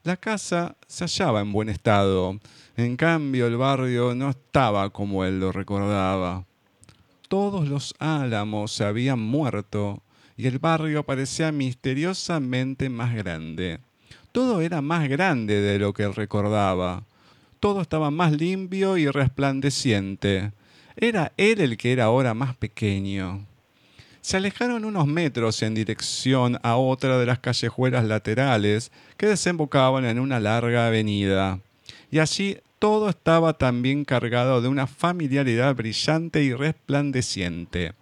[0.03, 2.41] La casa se hallaba en buen estado,
[2.77, 6.45] en cambio el barrio no estaba como él lo recordaba.
[7.29, 10.03] Todos los álamos se habían muerto
[10.37, 13.79] y el barrio parecía misteriosamente más grande.
[14.33, 17.05] Todo era más grande de lo que él recordaba.
[17.61, 20.53] Todo estaba más limpio y resplandeciente.
[21.01, 23.47] Era él el que era ahora más pequeño.
[24.21, 30.19] Se alejaron unos metros en dirección a otra de las callejuelas laterales que desembocaban en
[30.19, 31.61] una larga avenida.
[32.11, 37.93] Y allí todo estaba también cargado de una familiaridad brillante y resplandeciente.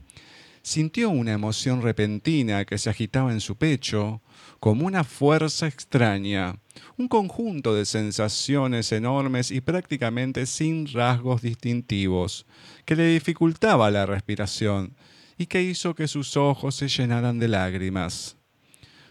[0.67, 4.21] Sintió una emoción repentina que se agitaba en su pecho,
[4.59, 6.59] como una fuerza extraña,
[6.99, 12.47] un conjunto de sensaciones enormes y prácticamente sin rasgos distintivos,
[12.85, 14.97] que le dificultaba la respiración
[15.39, 18.37] y que hizo que sus ojos se llenaran de lágrimas.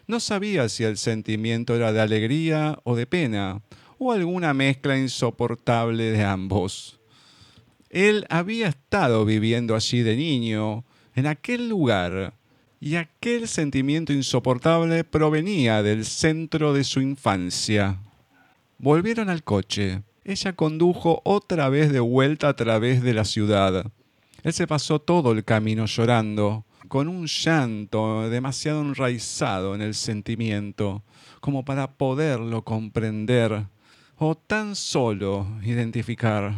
[0.07, 3.61] No sabía si el sentimiento era de alegría o de pena,
[3.97, 6.99] o alguna mezcla insoportable de ambos.
[7.89, 10.83] Él había estado viviendo allí de niño,
[11.15, 12.33] en aquel lugar,
[12.79, 17.97] y aquel sentimiento insoportable provenía del centro de su infancia.
[18.77, 20.03] Volvieron al coche.
[20.23, 23.91] Ella condujo otra vez de vuelta a través de la ciudad.
[24.43, 31.01] Él se pasó todo el camino llorando, con un llanto demasiado enraizado en el sentimiento,
[31.39, 33.65] como para poderlo comprender
[34.17, 36.53] o tan solo identificar.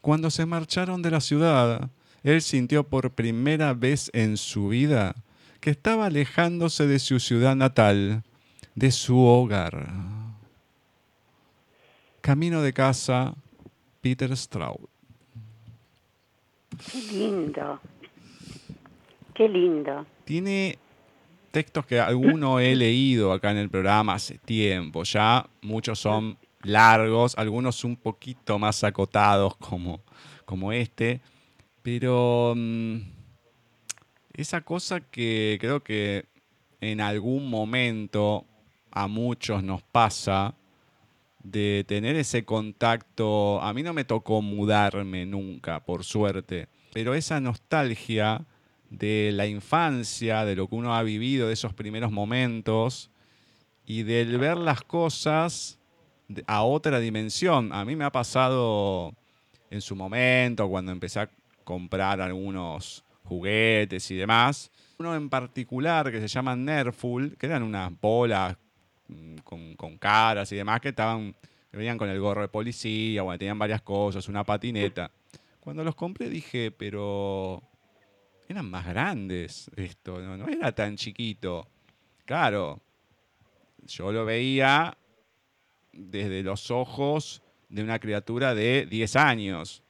[0.00, 1.90] Cuando se marcharon de la ciudad,
[2.22, 5.14] él sintió por primera vez en su vida
[5.60, 8.22] que estaba alejándose de su ciudad natal,
[8.74, 9.88] de su hogar.
[12.20, 13.34] Camino de casa,
[14.00, 14.88] Peter Straub.
[16.90, 17.80] Qué lindo.
[19.34, 20.06] Qué lindo.
[20.24, 20.78] Tiene
[21.50, 25.46] textos que alguno he leído acá en el programa hace tiempo ya.
[25.62, 30.00] Muchos son largos, algunos un poquito más acotados como,
[30.44, 31.20] como este.
[31.82, 32.98] Pero mm,
[34.34, 36.26] esa cosa que creo que
[36.80, 38.46] en algún momento
[38.90, 40.54] a muchos nos pasa
[41.42, 43.60] de tener ese contacto.
[43.62, 48.44] A mí no me tocó mudarme nunca, por suerte, pero esa nostalgia
[48.90, 53.10] de la infancia, de lo que uno ha vivido, de esos primeros momentos
[53.86, 55.78] y del ver las cosas
[56.46, 57.72] a otra dimensión.
[57.72, 59.14] A mí me ha pasado
[59.70, 61.30] en su momento, cuando empecé a
[61.70, 64.72] comprar algunos juguetes y demás.
[64.98, 68.56] Uno en particular que se llama Nerful, que eran unas bolas
[69.06, 69.36] mm,
[69.76, 71.32] con, caras y demás que estaban,
[71.70, 75.12] venían con el gorro de policía, bueno, tenían varias cosas, una patineta.
[75.60, 77.62] Cuando los compré dije, pero
[78.48, 81.68] eran más grandes esto, no era tan chiquito.
[82.24, 82.80] Claro,
[83.86, 84.98] yo lo veía
[85.92, 89.84] desde los ojos de una criatura de 10 años.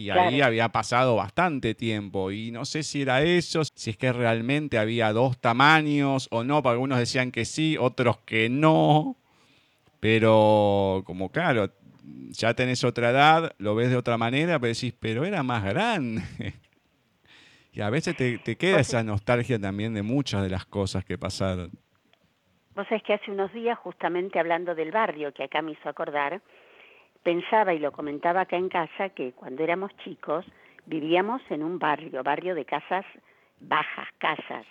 [0.00, 4.12] Y ahí había pasado bastante tiempo y no sé si era eso, si es que
[4.12, 9.16] realmente había dos tamaños o no, porque algunos decían que sí, otros que no.
[10.00, 11.70] Pero como claro,
[12.30, 16.22] ya tenés otra edad, lo ves de otra manera, pero decís, pero era más grande.
[17.72, 21.18] y a veces te, te queda esa nostalgia también de muchas de las cosas que
[21.18, 21.70] pasaron.
[22.74, 26.40] Vos sabés que hace unos días, justamente hablando del barrio que acá me hizo acordar,
[27.22, 30.44] pensaba y lo comentaba acá en casa que cuando éramos chicos
[30.86, 33.04] vivíamos en un barrio, barrio de casas
[33.60, 34.66] bajas, casas.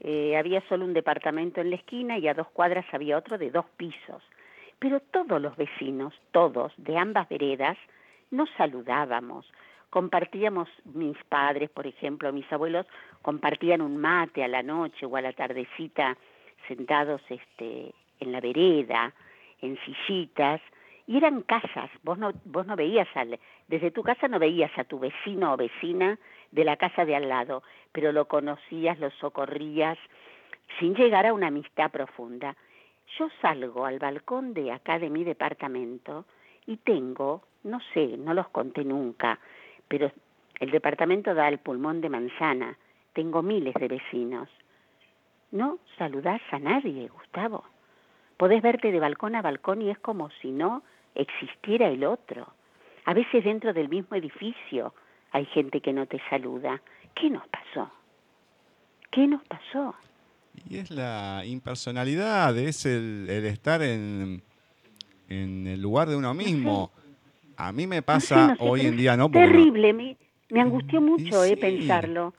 [0.00, 3.50] Eh, había solo un departamento en la esquina y a dos cuadras había otro de
[3.50, 4.22] dos pisos.
[4.78, 7.76] Pero todos los vecinos, todos, de ambas veredas,
[8.30, 9.50] nos saludábamos,
[9.90, 12.86] compartíamos, mis padres, por ejemplo, mis abuelos,
[13.22, 16.16] compartían un mate a la noche o a la tardecita
[16.68, 19.12] sentados este, en la vereda,
[19.60, 20.60] en sillitas,
[21.10, 24.84] y eran casas, vos no, vos no veías, al, desde tu casa no veías a
[24.84, 26.16] tu vecino o vecina
[26.52, 29.98] de la casa de al lado, pero lo conocías, lo socorrías,
[30.78, 32.54] sin llegar a una amistad profunda.
[33.18, 36.26] Yo salgo al balcón de acá de mi departamento
[36.64, 39.40] y tengo, no sé, no los conté nunca,
[39.88, 40.12] pero
[40.60, 42.78] el departamento da al pulmón de manzana,
[43.14, 44.48] tengo miles de vecinos.
[45.50, 47.64] No saludás a nadie, Gustavo.
[48.36, 50.84] Podés verte de balcón a balcón y es como si no
[51.14, 52.52] existiera el otro.
[53.04, 54.94] A veces dentro del mismo edificio
[55.32, 56.80] hay gente que no te saluda.
[57.14, 57.90] ¿Qué nos pasó?
[59.10, 59.94] ¿Qué nos pasó?
[60.68, 64.42] Y es la impersonalidad, es el, estar en,
[65.28, 66.90] en, el lugar de uno mismo.
[67.56, 69.30] A mí me pasa hoy en día, ¿no?
[69.30, 70.16] Terrible, me,
[70.50, 72.34] me, angustió mucho eh, pensarlo.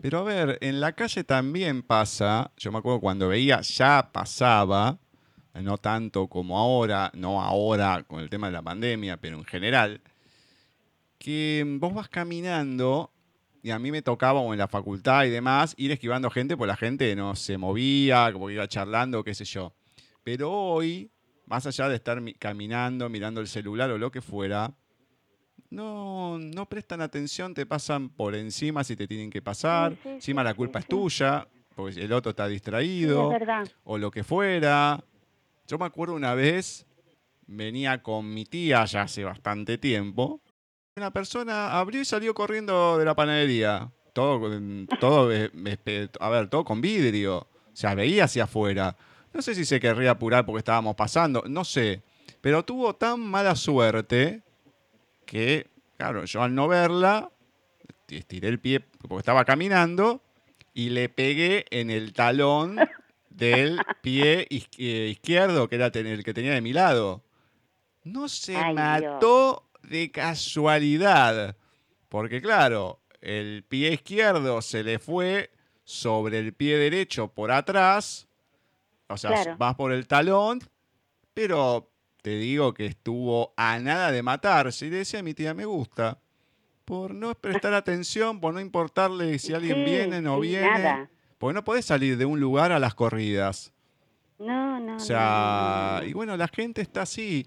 [0.00, 4.98] Pero a ver, en la calle también pasa, yo me acuerdo cuando veía, ya pasaba,
[5.62, 10.00] no tanto como ahora, no ahora con el tema de la pandemia, pero en general,
[11.18, 13.10] que vos vas caminando
[13.62, 16.76] y a mí me tocaba en la facultad y demás ir esquivando gente, pues la
[16.76, 19.74] gente no se movía, como iba charlando, qué sé yo.
[20.22, 21.10] Pero hoy,
[21.46, 24.72] más allá de estar caminando, mirando el celular o lo que fuera,
[25.70, 30.54] no, no prestan atención, te pasan por encima si te tienen que pasar, encima la
[30.54, 33.32] culpa es tuya, porque el otro está distraído,
[33.84, 35.02] o lo que fuera.
[35.66, 36.86] Yo me acuerdo una vez,
[37.46, 40.40] venía con mi tía ya hace bastante tiempo.
[40.96, 43.90] Una persona abrió y salió corriendo de la panadería.
[44.12, 44.40] todo,
[45.00, 45.30] todo,
[46.20, 47.38] a ver, todo con vidrio.
[47.38, 48.96] O sea, veía hacia afuera.
[49.34, 52.02] No sé si se querría apurar porque estábamos pasando, no sé.
[52.40, 54.42] Pero tuvo tan mala suerte
[55.26, 55.66] que,
[55.98, 57.30] claro, yo al no verla,
[58.08, 60.22] estiré el pie porque estaba caminando
[60.72, 62.78] y le pegué en el talón
[63.36, 67.22] del pie eh, izquierdo, que era el que tenía de mi lado.
[68.04, 71.56] No se Ay, mató de casualidad.
[72.08, 75.50] Porque claro, el pie izquierdo se le fue
[75.84, 78.26] sobre el pie derecho por atrás.
[79.08, 79.56] O sea, Claro.
[79.58, 80.60] vas por el talón.
[81.34, 81.90] Pero
[82.22, 84.86] te digo que estuvo a nada de matarse.
[84.86, 86.18] Y le decía a mi tía, me gusta.
[86.84, 90.66] Por no prestar atención, por no importarle si alguien Sí, viene o no viene.
[90.70, 91.10] nada.
[91.38, 93.72] Porque no podés salir de un lugar a las corridas.
[94.38, 94.96] No, no.
[94.96, 97.46] O sea, no, y bueno, la gente está así.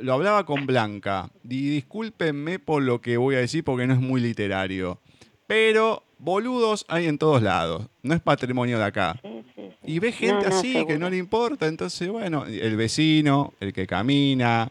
[0.00, 1.30] Lo hablaba con Blanca.
[1.44, 5.00] Y discúlpenme por lo que voy a decir porque no es muy literario.
[5.46, 7.86] Pero boludos hay en todos lados.
[8.02, 9.18] No es patrimonio de acá.
[9.22, 9.92] Sí, sí, sí.
[9.92, 11.66] Y ve gente No, no, así que no le importa.
[11.66, 14.70] Entonces, bueno, el vecino, el que camina,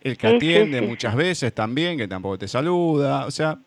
[0.00, 3.26] el que atiende muchas veces también, que tampoco te saluda.
[3.26, 3.58] O sea,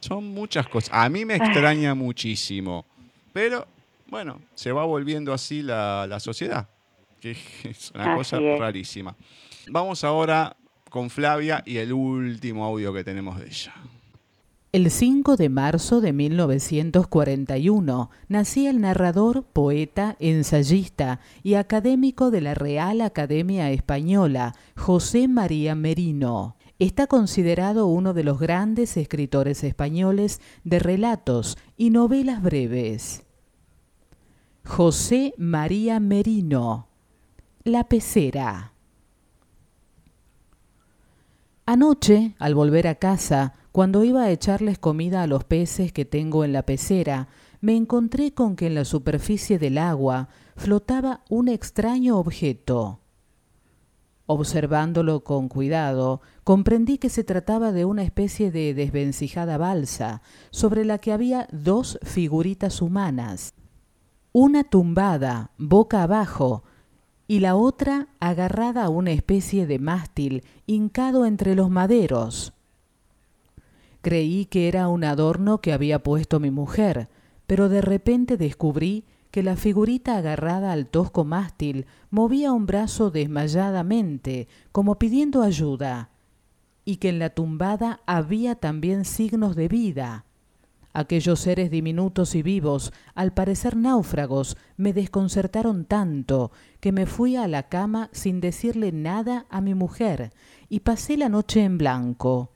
[0.00, 0.90] son muchas cosas.
[0.92, 2.84] A mí me extraña muchísimo.
[3.32, 3.66] Pero,
[4.08, 6.68] bueno, se va volviendo así la, la sociedad.
[7.20, 7.32] Que
[7.64, 8.58] es una Así cosa es.
[8.58, 9.14] rarísima.
[9.68, 10.56] Vamos ahora
[10.88, 13.74] con Flavia y el último audio que tenemos de ella.
[14.72, 22.54] El 5 de marzo de 1941 nacía el narrador, poeta, ensayista y académico de la
[22.54, 26.56] Real Academia Española, José María Merino.
[26.80, 33.26] Está considerado uno de los grandes escritores españoles de relatos y novelas breves.
[34.64, 36.88] José María Merino.
[37.64, 38.72] La pecera.
[41.66, 46.44] Anoche, al volver a casa, cuando iba a echarles comida a los peces que tengo
[46.44, 47.28] en la pecera,
[47.60, 53.00] me encontré con que en la superficie del agua flotaba un extraño objeto.
[54.32, 60.22] Observándolo con cuidado, comprendí que se trataba de una especie de desvencijada balsa,
[60.52, 63.54] sobre la que había dos figuritas humanas,
[64.30, 66.62] una tumbada, boca abajo,
[67.26, 72.52] y la otra agarrada a una especie de mástil hincado entre los maderos.
[74.00, 77.08] Creí que era un adorno que había puesto mi mujer,
[77.48, 84.48] pero de repente descubrí que la figurita agarrada al tosco mástil movía un brazo desmayadamente,
[84.72, 86.10] como pidiendo ayuda,
[86.84, 90.24] y que en la tumbada había también signos de vida.
[90.92, 96.50] Aquellos seres diminutos y vivos, al parecer náufragos, me desconcertaron tanto
[96.80, 100.32] que me fui a la cama sin decirle nada a mi mujer
[100.68, 102.50] y pasé la noche en blanco.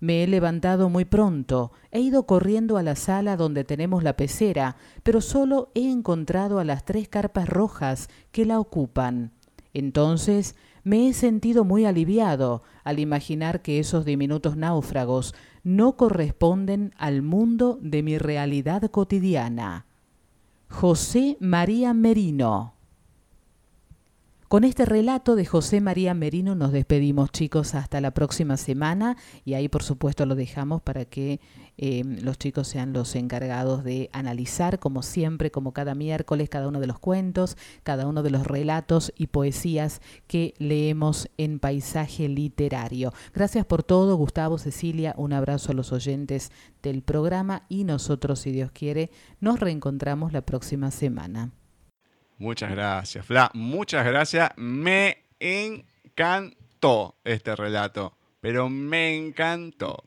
[0.00, 4.76] Me he levantado muy pronto, he ido corriendo a la sala donde tenemos la pecera,
[5.02, 9.32] pero solo he encontrado a las tres carpas rojas que la ocupan.
[9.74, 15.34] Entonces me he sentido muy aliviado al imaginar que esos diminutos náufragos
[15.64, 19.86] no corresponden al mundo de mi realidad cotidiana.
[20.70, 22.77] José María Merino
[24.48, 29.52] con este relato de José María Merino nos despedimos chicos hasta la próxima semana y
[29.52, 31.38] ahí por supuesto lo dejamos para que
[31.76, 36.80] eh, los chicos sean los encargados de analizar como siempre, como cada miércoles, cada uno
[36.80, 43.12] de los cuentos, cada uno de los relatos y poesías que leemos en paisaje literario.
[43.34, 46.52] Gracias por todo, Gustavo, Cecilia, un abrazo a los oyentes
[46.82, 49.10] del programa y nosotros, si Dios quiere,
[49.40, 51.50] nos reencontramos la próxima semana.
[52.38, 53.50] Muchas gracias, Fla.
[53.54, 54.50] Muchas gracias.
[54.56, 60.04] Me encantó este relato, pero me encantó.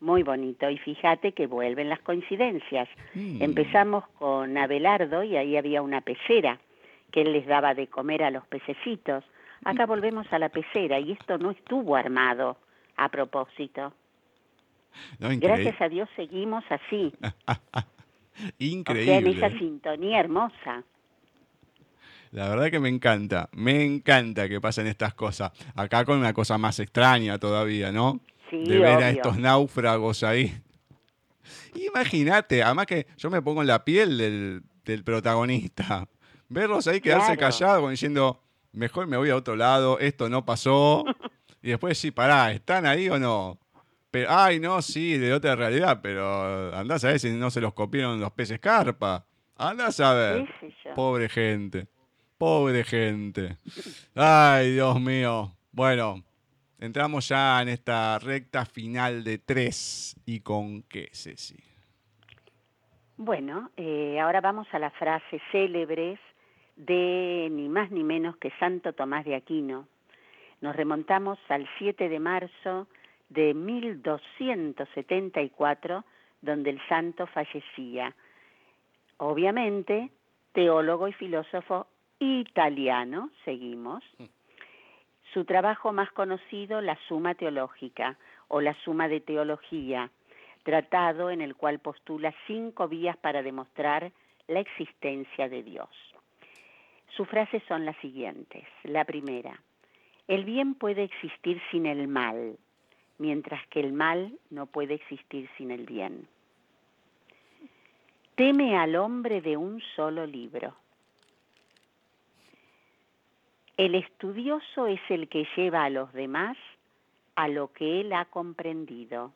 [0.00, 0.68] Muy bonito.
[0.68, 2.88] Y fíjate que vuelven las coincidencias.
[3.14, 3.42] Mm.
[3.42, 6.58] Empezamos con Abelardo y ahí había una pecera
[7.12, 9.24] que él les daba de comer a los pececitos.
[9.64, 12.56] Acá volvemos a la pecera y esto no estuvo armado
[12.96, 13.92] a propósito.
[15.20, 15.62] No, increíble.
[15.62, 17.12] Gracias a Dios seguimos así.
[18.34, 19.30] O sea, en Increíble.
[19.32, 20.82] esa sintonía hermosa.
[22.32, 25.52] La verdad que me encanta, me encanta que pasen estas cosas.
[25.74, 28.20] Acá con una cosa más extraña todavía, ¿no?
[28.50, 29.06] Sí, de ver obvio.
[29.06, 30.52] a estos náufragos ahí.
[31.74, 36.08] Imagínate, además que yo me pongo en la piel del, del protagonista.
[36.48, 37.40] Verlos ahí quedarse Claro.
[37.40, 38.42] callados diciendo,
[38.72, 41.04] mejor me voy a otro lado, esto no pasó.
[41.62, 43.58] y después sí, pará, ¿están ahí o no?
[44.10, 47.72] Pero, ay, no, sí, de otra realidad, pero andás a ver si no se los
[47.72, 49.24] copiaron los peces carpa.
[49.56, 50.48] Andás a ver.
[50.94, 51.86] Pobre gente.
[52.42, 53.58] Pobre gente.
[54.16, 55.52] Ay, Dios mío.
[55.70, 56.24] Bueno,
[56.80, 60.20] entramos ya en esta recta final de tres.
[60.26, 61.62] ¿Y con qué, Ceci?
[63.16, 66.18] Bueno, eh, ahora vamos a las frases célebres
[66.74, 69.86] de ni más ni menos que Santo Tomás de Aquino.
[70.60, 72.88] Nos remontamos al 7 de marzo
[73.28, 76.04] de 1274,
[76.40, 78.16] donde el santo fallecía.
[79.18, 80.10] Obviamente,
[80.54, 81.86] teólogo y filósofo
[82.22, 84.02] italiano, seguimos.
[84.18, 84.24] Mm.
[85.32, 88.16] Su trabajo más conocido, la Suma Teológica
[88.48, 90.10] o la Suma de Teología,
[90.62, 94.12] tratado en el cual postula cinco vías para demostrar
[94.46, 95.88] la existencia de Dios.
[97.16, 98.64] Sus frases son las siguientes.
[98.84, 99.60] La primera,
[100.28, 102.56] el bien puede existir sin el mal,
[103.18, 106.28] mientras que el mal no puede existir sin el bien.
[108.34, 110.81] Teme al hombre de un solo libro.
[113.76, 116.56] El estudioso es el que lleva a los demás
[117.34, 119.32] a lo que él ha comprendido,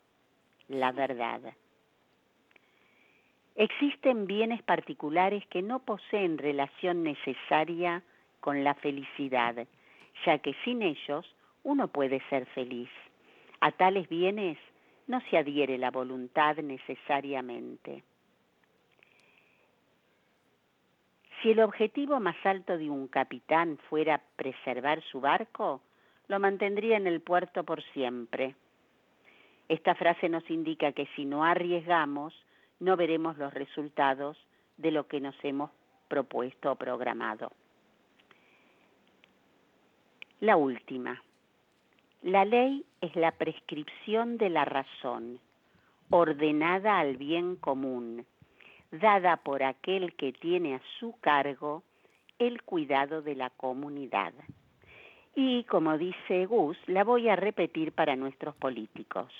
[0.69, 1.41] la verdad.
[3.55, 8.03] Existen bienes particulares que no poseen relación necesaria
[8.41, 9.67] con la felicidad,
[10.27, 11.27] ya que sin ellos
[11.63, 12.91] uno puede ser feliz.
[13.61, 14.59] A tales bienes
[15.07, 18.05] no se adhiere la voluntad necesariamente.
[21.47, 25.81] Si el objetivo más alto de un capitán fuera preservar su barco,
[26.27, 28.57] lo mantendría en el puerto por siempre.
[29.69, 32.35] Esta frase nos indica que si no arriesgamos,
[32.81, 34.37] no veremos los resultados
[34.77, 35.71] de lo que nos hemos
[36.09, 37.53] propuesto o programado.
[40.41, 41.23] La última.
[42.23, 45.39] La ley es la prescripción de la razón,
[46.11, 48.27] ordenada al bien común,
[48.91, 51.83] dada por aquel que tiene a su cargo
[52.39, 54.33] el cuidado de la comunidad.
[55.35, 59.33] Y como dice Gus, la voy a repetir para nuestros políticos.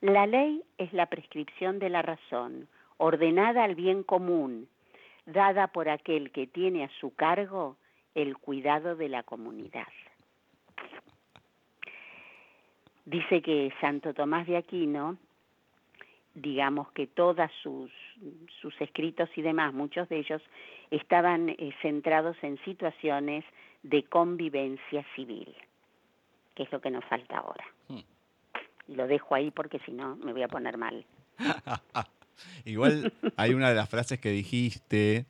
[0.00, 4.68] La ley es la prescripción de la razón, ordenada al bien común,
[5.26, 7.76] dada por aquel que tiene a su cargo
[8.14, 9.86] el cuidado de la comunidad.
[13.04, 15.16] Dice que Santo Tomás de Aquino
[16.36, 17.90] digamos que todos sus,
[18.60, 20.42] sus escritos y demás, muchos de ellos
[20.90, 23.44] estaban eh, centrados en situaciones
[23.82, 25.54] de convivencia civil,
[26.54, 27.64] que es lo que nos falta ahora.
[27.88, 28.00] Hmm.
[28.88, 31.04] Lo dejo ahí porque si no me voy a poner mal.
[32.64, 35.26] Igual hay una de las frases que dijiste,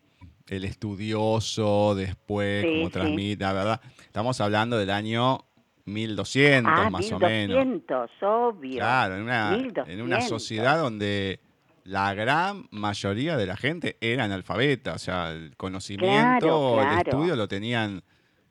[0.48, 3.80] el estudioso, después, como transmite, la verdad.
[4.00, 5.38] Estamos hablando del año
[5.86, 7.64] 1200 ah, más o menos.
[7.64, 8.78] 1200, obvio.
[8.78, 9.56] Claro, en una,
[9.86, 11.40] en una sociedad donde
[11.86, 17.48] la gran mayoría de la gente era analfabeta, o sea, el conocimiento, el estudio lo
[17.48, 18.02] tenían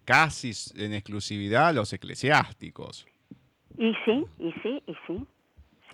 [0.05, 3.05] casi en exclusividad los eclesiásticos.
[3.77, 4.95] Y sí, y sí, y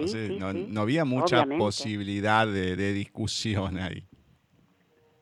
[0.07, 0.37] sí.
[0.39, 4.05] no, había mucha posibilidad de, de discusión ahí.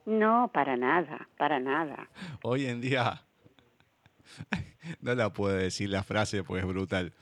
[0.06, 2.10] No, para nada, para nada.
[2.42, 3.22] Hoy en día
[5.02, 7.14] no la puedo decir la frase porque es brutal.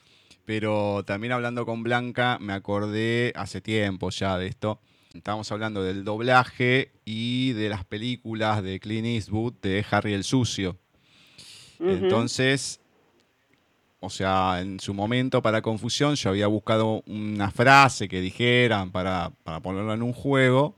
[0.46, 4.80] Pero también hablando con Blanca, me acordé hace tiempo ya de esto.
[5.14, 10.78] Estábamos hablando del doblaje y de las películas de Clint Eastwood de Harry el Sucio.
[11.80, 12.80] Entonces,
[14.00, 19.32] o sea, en su momento para confusión yo había buscado una frase que dijeran para,
[19.44, 20.76] para ponerlo en un juego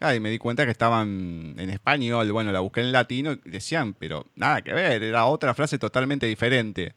[0.00, 3.50] Ah, y me di cuenta que estaban en español, bueno, la busqué en latino y
[3.50, 6.94] decían, pero nada que ver, era otra frase totalmente diferente.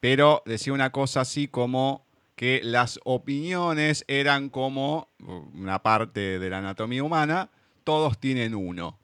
[0.00, 2.04] Pero decía una cosa así como
[2.42, 5.06] que las opiniones eran como
[5.54, 7.50] una parte de la anatomía humana,
[7.84, 8.98] todos tienen uno.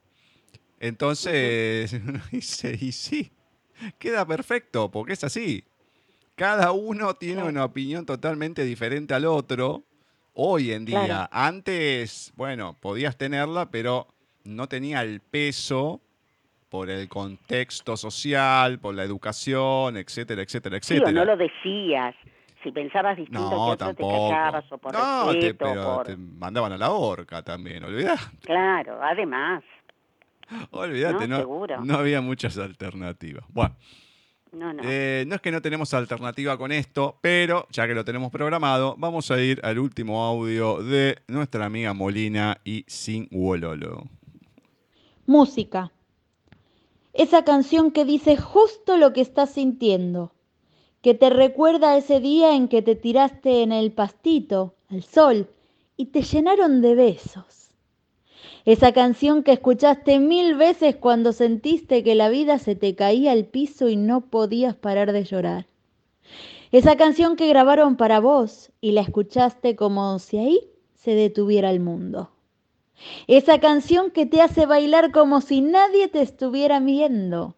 [0.81, 1.93] Entonces,
[2.33, 2.41] y
[2.91, 3.31] sí,
[4.01, 5.63] queda perfecto, porque es así.
[6.35, 9.85] Cada uno tiene una opinión totalmente diferente al otro
[10.35, 11.29] hoy en día.
[11.31, 14.09] Antes, bueno, podías tenerla, pero
[14.43, 16.01] no tenía el peso
[16.69, 21.13] por el contexto social, por la educación, etcétera, etcétera, etcétera.
[21.13, 22.17] no lo decías.
[22.63, 26.91] Si pensabas distinto no, que te callabas o por no, pero te mandaban a la
[26.91, 28.21] horca también, olvidate.
[28.43, 29.63] Claro, además.
[30.71, 33.45] Olvídate, no, no había muchas alternativas.
[33.49, 33.77] Bueno,
[34.53, 34.83] no, no.
[34.85, 38.97] Eh, no es que no tenemos alternativa con esto, pero ya que lo tenemos programado,
[38.99, 44.05] vamos a ir al último audio de nuestra amiga Molina y Sin Wololo.
[45.27, 45.93] Música.
[47.13, 50.33] Esa canción que dice justo lo que estás sintiendo,
[51.09, 55.49] que te recuerda ese día en que te tiraste en el pastito, al sol,
[55.97, 57.59] y te llenaron de besos
[58.67, 63.47] esa canción que escuchaste mil veces cuando sentiste que la vida se te caía al
[63.47, 65.67] piso y no podías parar de llorar.
[66.71, 70.61] Esa canción que grabaron para vos y la escuchaste como si ahí
[70.95, 72.29] se detuviera el mundo.
[73.27, 77.55] Esa canción que te hace bailar como si nadie te estuviera viendo.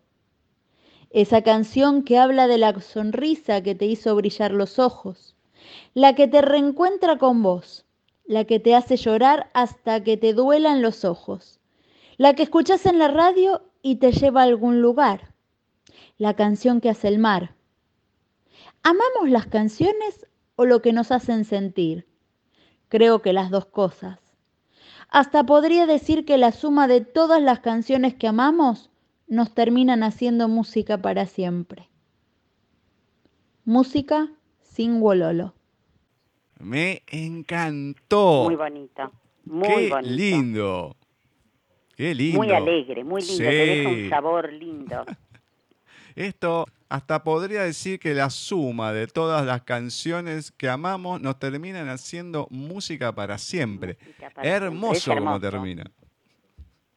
[1.11, 5.35] Esa canción que habla de la sonrisa que te hizo brillar los ojos.
[5.93, 7.85] La que te reencuentra con vos.
[8.27, 11.59] La que te hace llorar hasta que te duelan los ojos.
[12.17, 15.35] La que escuchas en la radio y te lleva a algún lugar.
[16.17, 17.57] La canción que hace el mar.
[18.85, 22.07] ¿Amamos las canciones o lo que nos hacen sentir?
[22.89, 24.21] Creo que las dos cosas.
[25.09, 28.90] Hasta podría decir que la suma de todas las canciones que amamos
[29.31, 31.89] nos terminan haciendo música para siempre.
[33.65, 34.29] Música
[34.61, 35.55] sin Wololo.
[36.59, 38.43] Me encantó.
[38.45, 39.13] Muy bonito.
[39.45, 40.97] Muy Qué lindo.
[41.97, 42.39] Qué lindo.
[42.39, 43.45] Muy alegre, muy lindo.
[43.45, 45.07] Te deja un sabor lindo.
[46.17, 51.89] Esto hasta podría decir que la suma de todas las canciones que amamos nos terminan
[51.89, 53.97] haciendo música para siempre.
[54.43, 55.85] hermoso, como termina.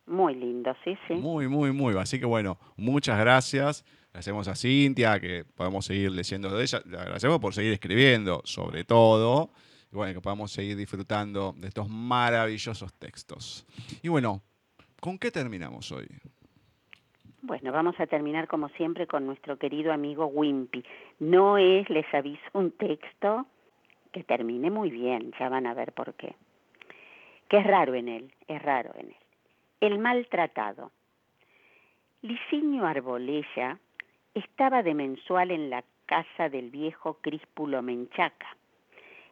[0.06, 1.14] Muy lindo, sí, sí.
[1.14, 1.98] Muy, muy, muy.
[1.98, 3.86] Así que bueno, muchas gracias.
[4.14, 6.82] Le hacemos a Cintia, que podemos seguir leyendo de ella.
[6.86, 9.52] Le agradecemos por seguir escribiendo, sobre todo.
[9.92, 13.66] Y bueno, que podamos seguir disfrutando de estos maravillosos textos.
[14.02, 14.42] Y bueno,
[15.00, 16.08] ¿con qué terminamos hoy?
[17.42, 20.84] Bueno, vamos a terminar como siempre con nuestro querido amigo Wimpy.
[21.20, 23.46] No es, les aviso, un texto
[24.12, 26.36] que termine muy bien, ya van a ver por qué.
[27.50, 29.23] Que es raro en él, es raro en él.
[29.84, 30.94] El maltratado.
[32.22, 33.78] Licinio Arbolella
[34.34, 38.56] estaba de mensual en la casa del viejo Críspulo Menchaca,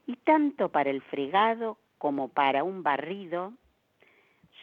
[0.05, 3.53] y tanto para el fregado como para un barrido,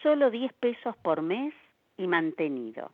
[0.03, 1.55] solo diez pesos por mes
[1.97, 2.91] y mantenido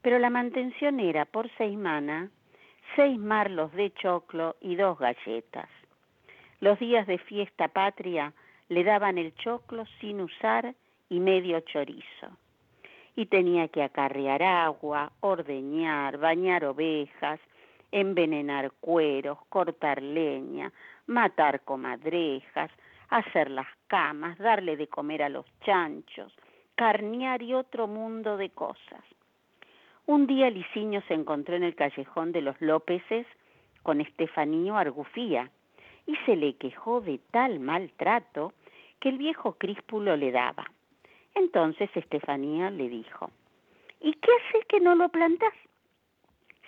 [0.00, 2.30] pero la mantención era por seis manas,
[2.96, 5.68] seis marlos de choclo y dos galletas.
[6.60, 8.32] Los días de fiesta patria
[8.70, 10.74] le daban el choclo sin usar
[11.08, 12.36] y medio chorizo.
[13.16, 17.40] Y tenía que acarrear agua, ordeñar, bañar ovejas,
[17.90, 20.72] envenenar cueros, cortar leña,
[21.06, 22.70] matar comadrejas,
[23.08, 26.32] hacer las camas, darle de comer a los chanchos,
[26.74, 29.02] carnear y otro mundo de cosas.
[30.06, 33.26] Un día Liciño se encontró en el callejón de los Lópezes
[33.82, 35.50] con Estefanío Argufía
[36.06, 38.52] y se le quejó de tal maltrato
[39.00, 40.70] que el viejo Críspulo le daba.
[41.38, 43.30] Entonces Estefanía le dijo,
[44.00, 45.54] ¿y qué haces que no lo plantás?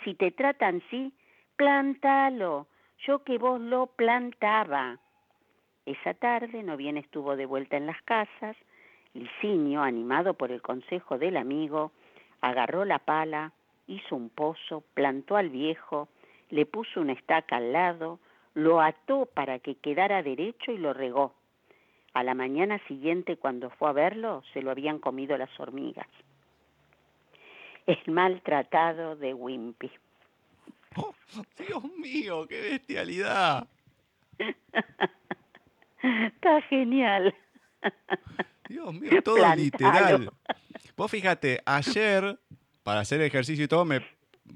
[0.04, 1.12] Si te tratan así,
[1.56, 2.68] plántalo,
[3.06, 4.98] yo que vos lo plantaba.
[5.86, 8.56] Esa tarde no bien estuvo de vuelta en las casas,
[9.12, 11.90] Licinio, animado por el consejo del amigo,
[12.40, 13.52] agarró la pala,
[13.88, 16.08] hizo un pozo, plantó al viejo,
[16.48, 18.20] le puso una estaca al lado,
[18.54, 21.34] lo ató para que quedara derecho y lo regó.
[22.12, 26.08] A la mañana siguiente, cuando fue a verlo, se lo habían comido las hormigas.
[27.86, 29.90] El maltratado de Wimpy.
[30.96, 31.14] Oh,
[31.56, 33.68] Dios mío, qué bestialidad.
[36.02, 37.34] Está genial.
[38.68, 40.32] Dios mío, todo literal.
[40.96, 42.38] Vos fíjate, ayer,
[42.82, 44.04] para hacer ejercicio y todo, me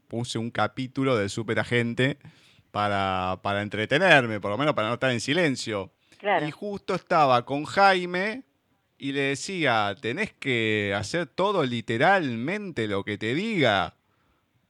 [0.09, 2.19] puse un capítulo de Super Agente
[2.71, 5.93] para, para entretenerme, por lo menos para no estar en silencio.
[6.47, 8.45] Y justo estaba con Jaime
[8.99, 13.95] y le decía, tenés que hacer todo literalmente lo que te diga.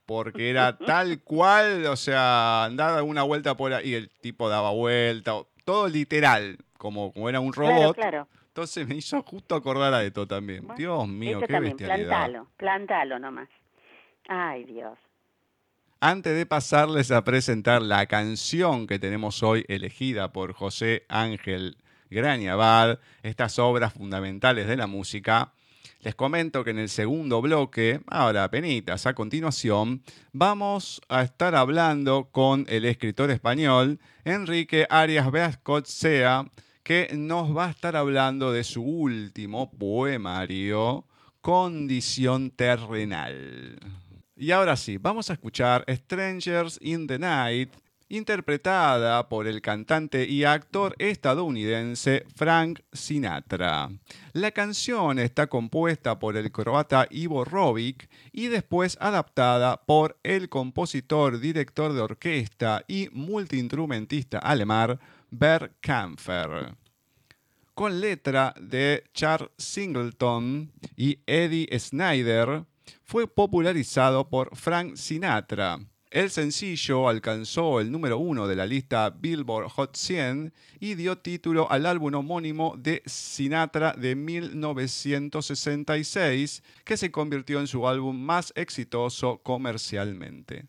[0.07, 4.71] Porque era tal cual, o sea, andaba una vuelta por ahí y el tipo daba
[4.71, 5.33] vuelta,
[5.65, 7.95] todo literal, como, como era un robot.
[7.95, 8.29] claro.
[8.49, 10.69] Entonces me hizo justo acordar a esto también.
[10.77, 12.09] Dios mío, qué también, bestialidad.
[12.09, 13.49] Plantalo, plantalo nomás.
[14.29, 14.97] Ay, Dios.
[16.07, 21.79] Antes de pasarles a presentar la canción que tenemos hoy elegida por José Ángel
[22.11, 25.55] Grañabad, estas obras fundamentales de la música,
[26.03, 30.03] les comento que en el segundo bloque, ahora penitas, a continuación,
[30.35, 35.27] vamos a estar hablando con el escritor español Enrique Arias
[35.85, 36.45] Sea
[36.83, 41.07] que nos va a estar hablando de su último poemario,
[41.41, 44.04] Condición Terrenal.
[44.37, 47.73] Y ahora sí, vamos a escuchar Strangers in the Night,
[48.09, 53.91] interpretada por el cantante y actor estadounidense Frank Sinatra.
[54.33, 61.39] La canción está compuesta por el croata Ivo Robic y después adaptada por el compositor,
[61.39, 64.99] director de orquesta y multiinstrumentista alemán
[65.31, 66.75] Bert Kampfer.
[67.73, 72.65] Con letra de Charles Singleton y Eddie Snyder,
[73.03, 75.81] fue popularizado por Frank Sinatra.
[76.15, 81.69] El sencillo alcanzó el número uno de la lista Billboard Hot 100 y dio título
[81.73, 89.41] al álbum homónimo de Sinatra de 1966, que se convirtió en su álbum más exitoso
[89.43, 90.69] comercialmente.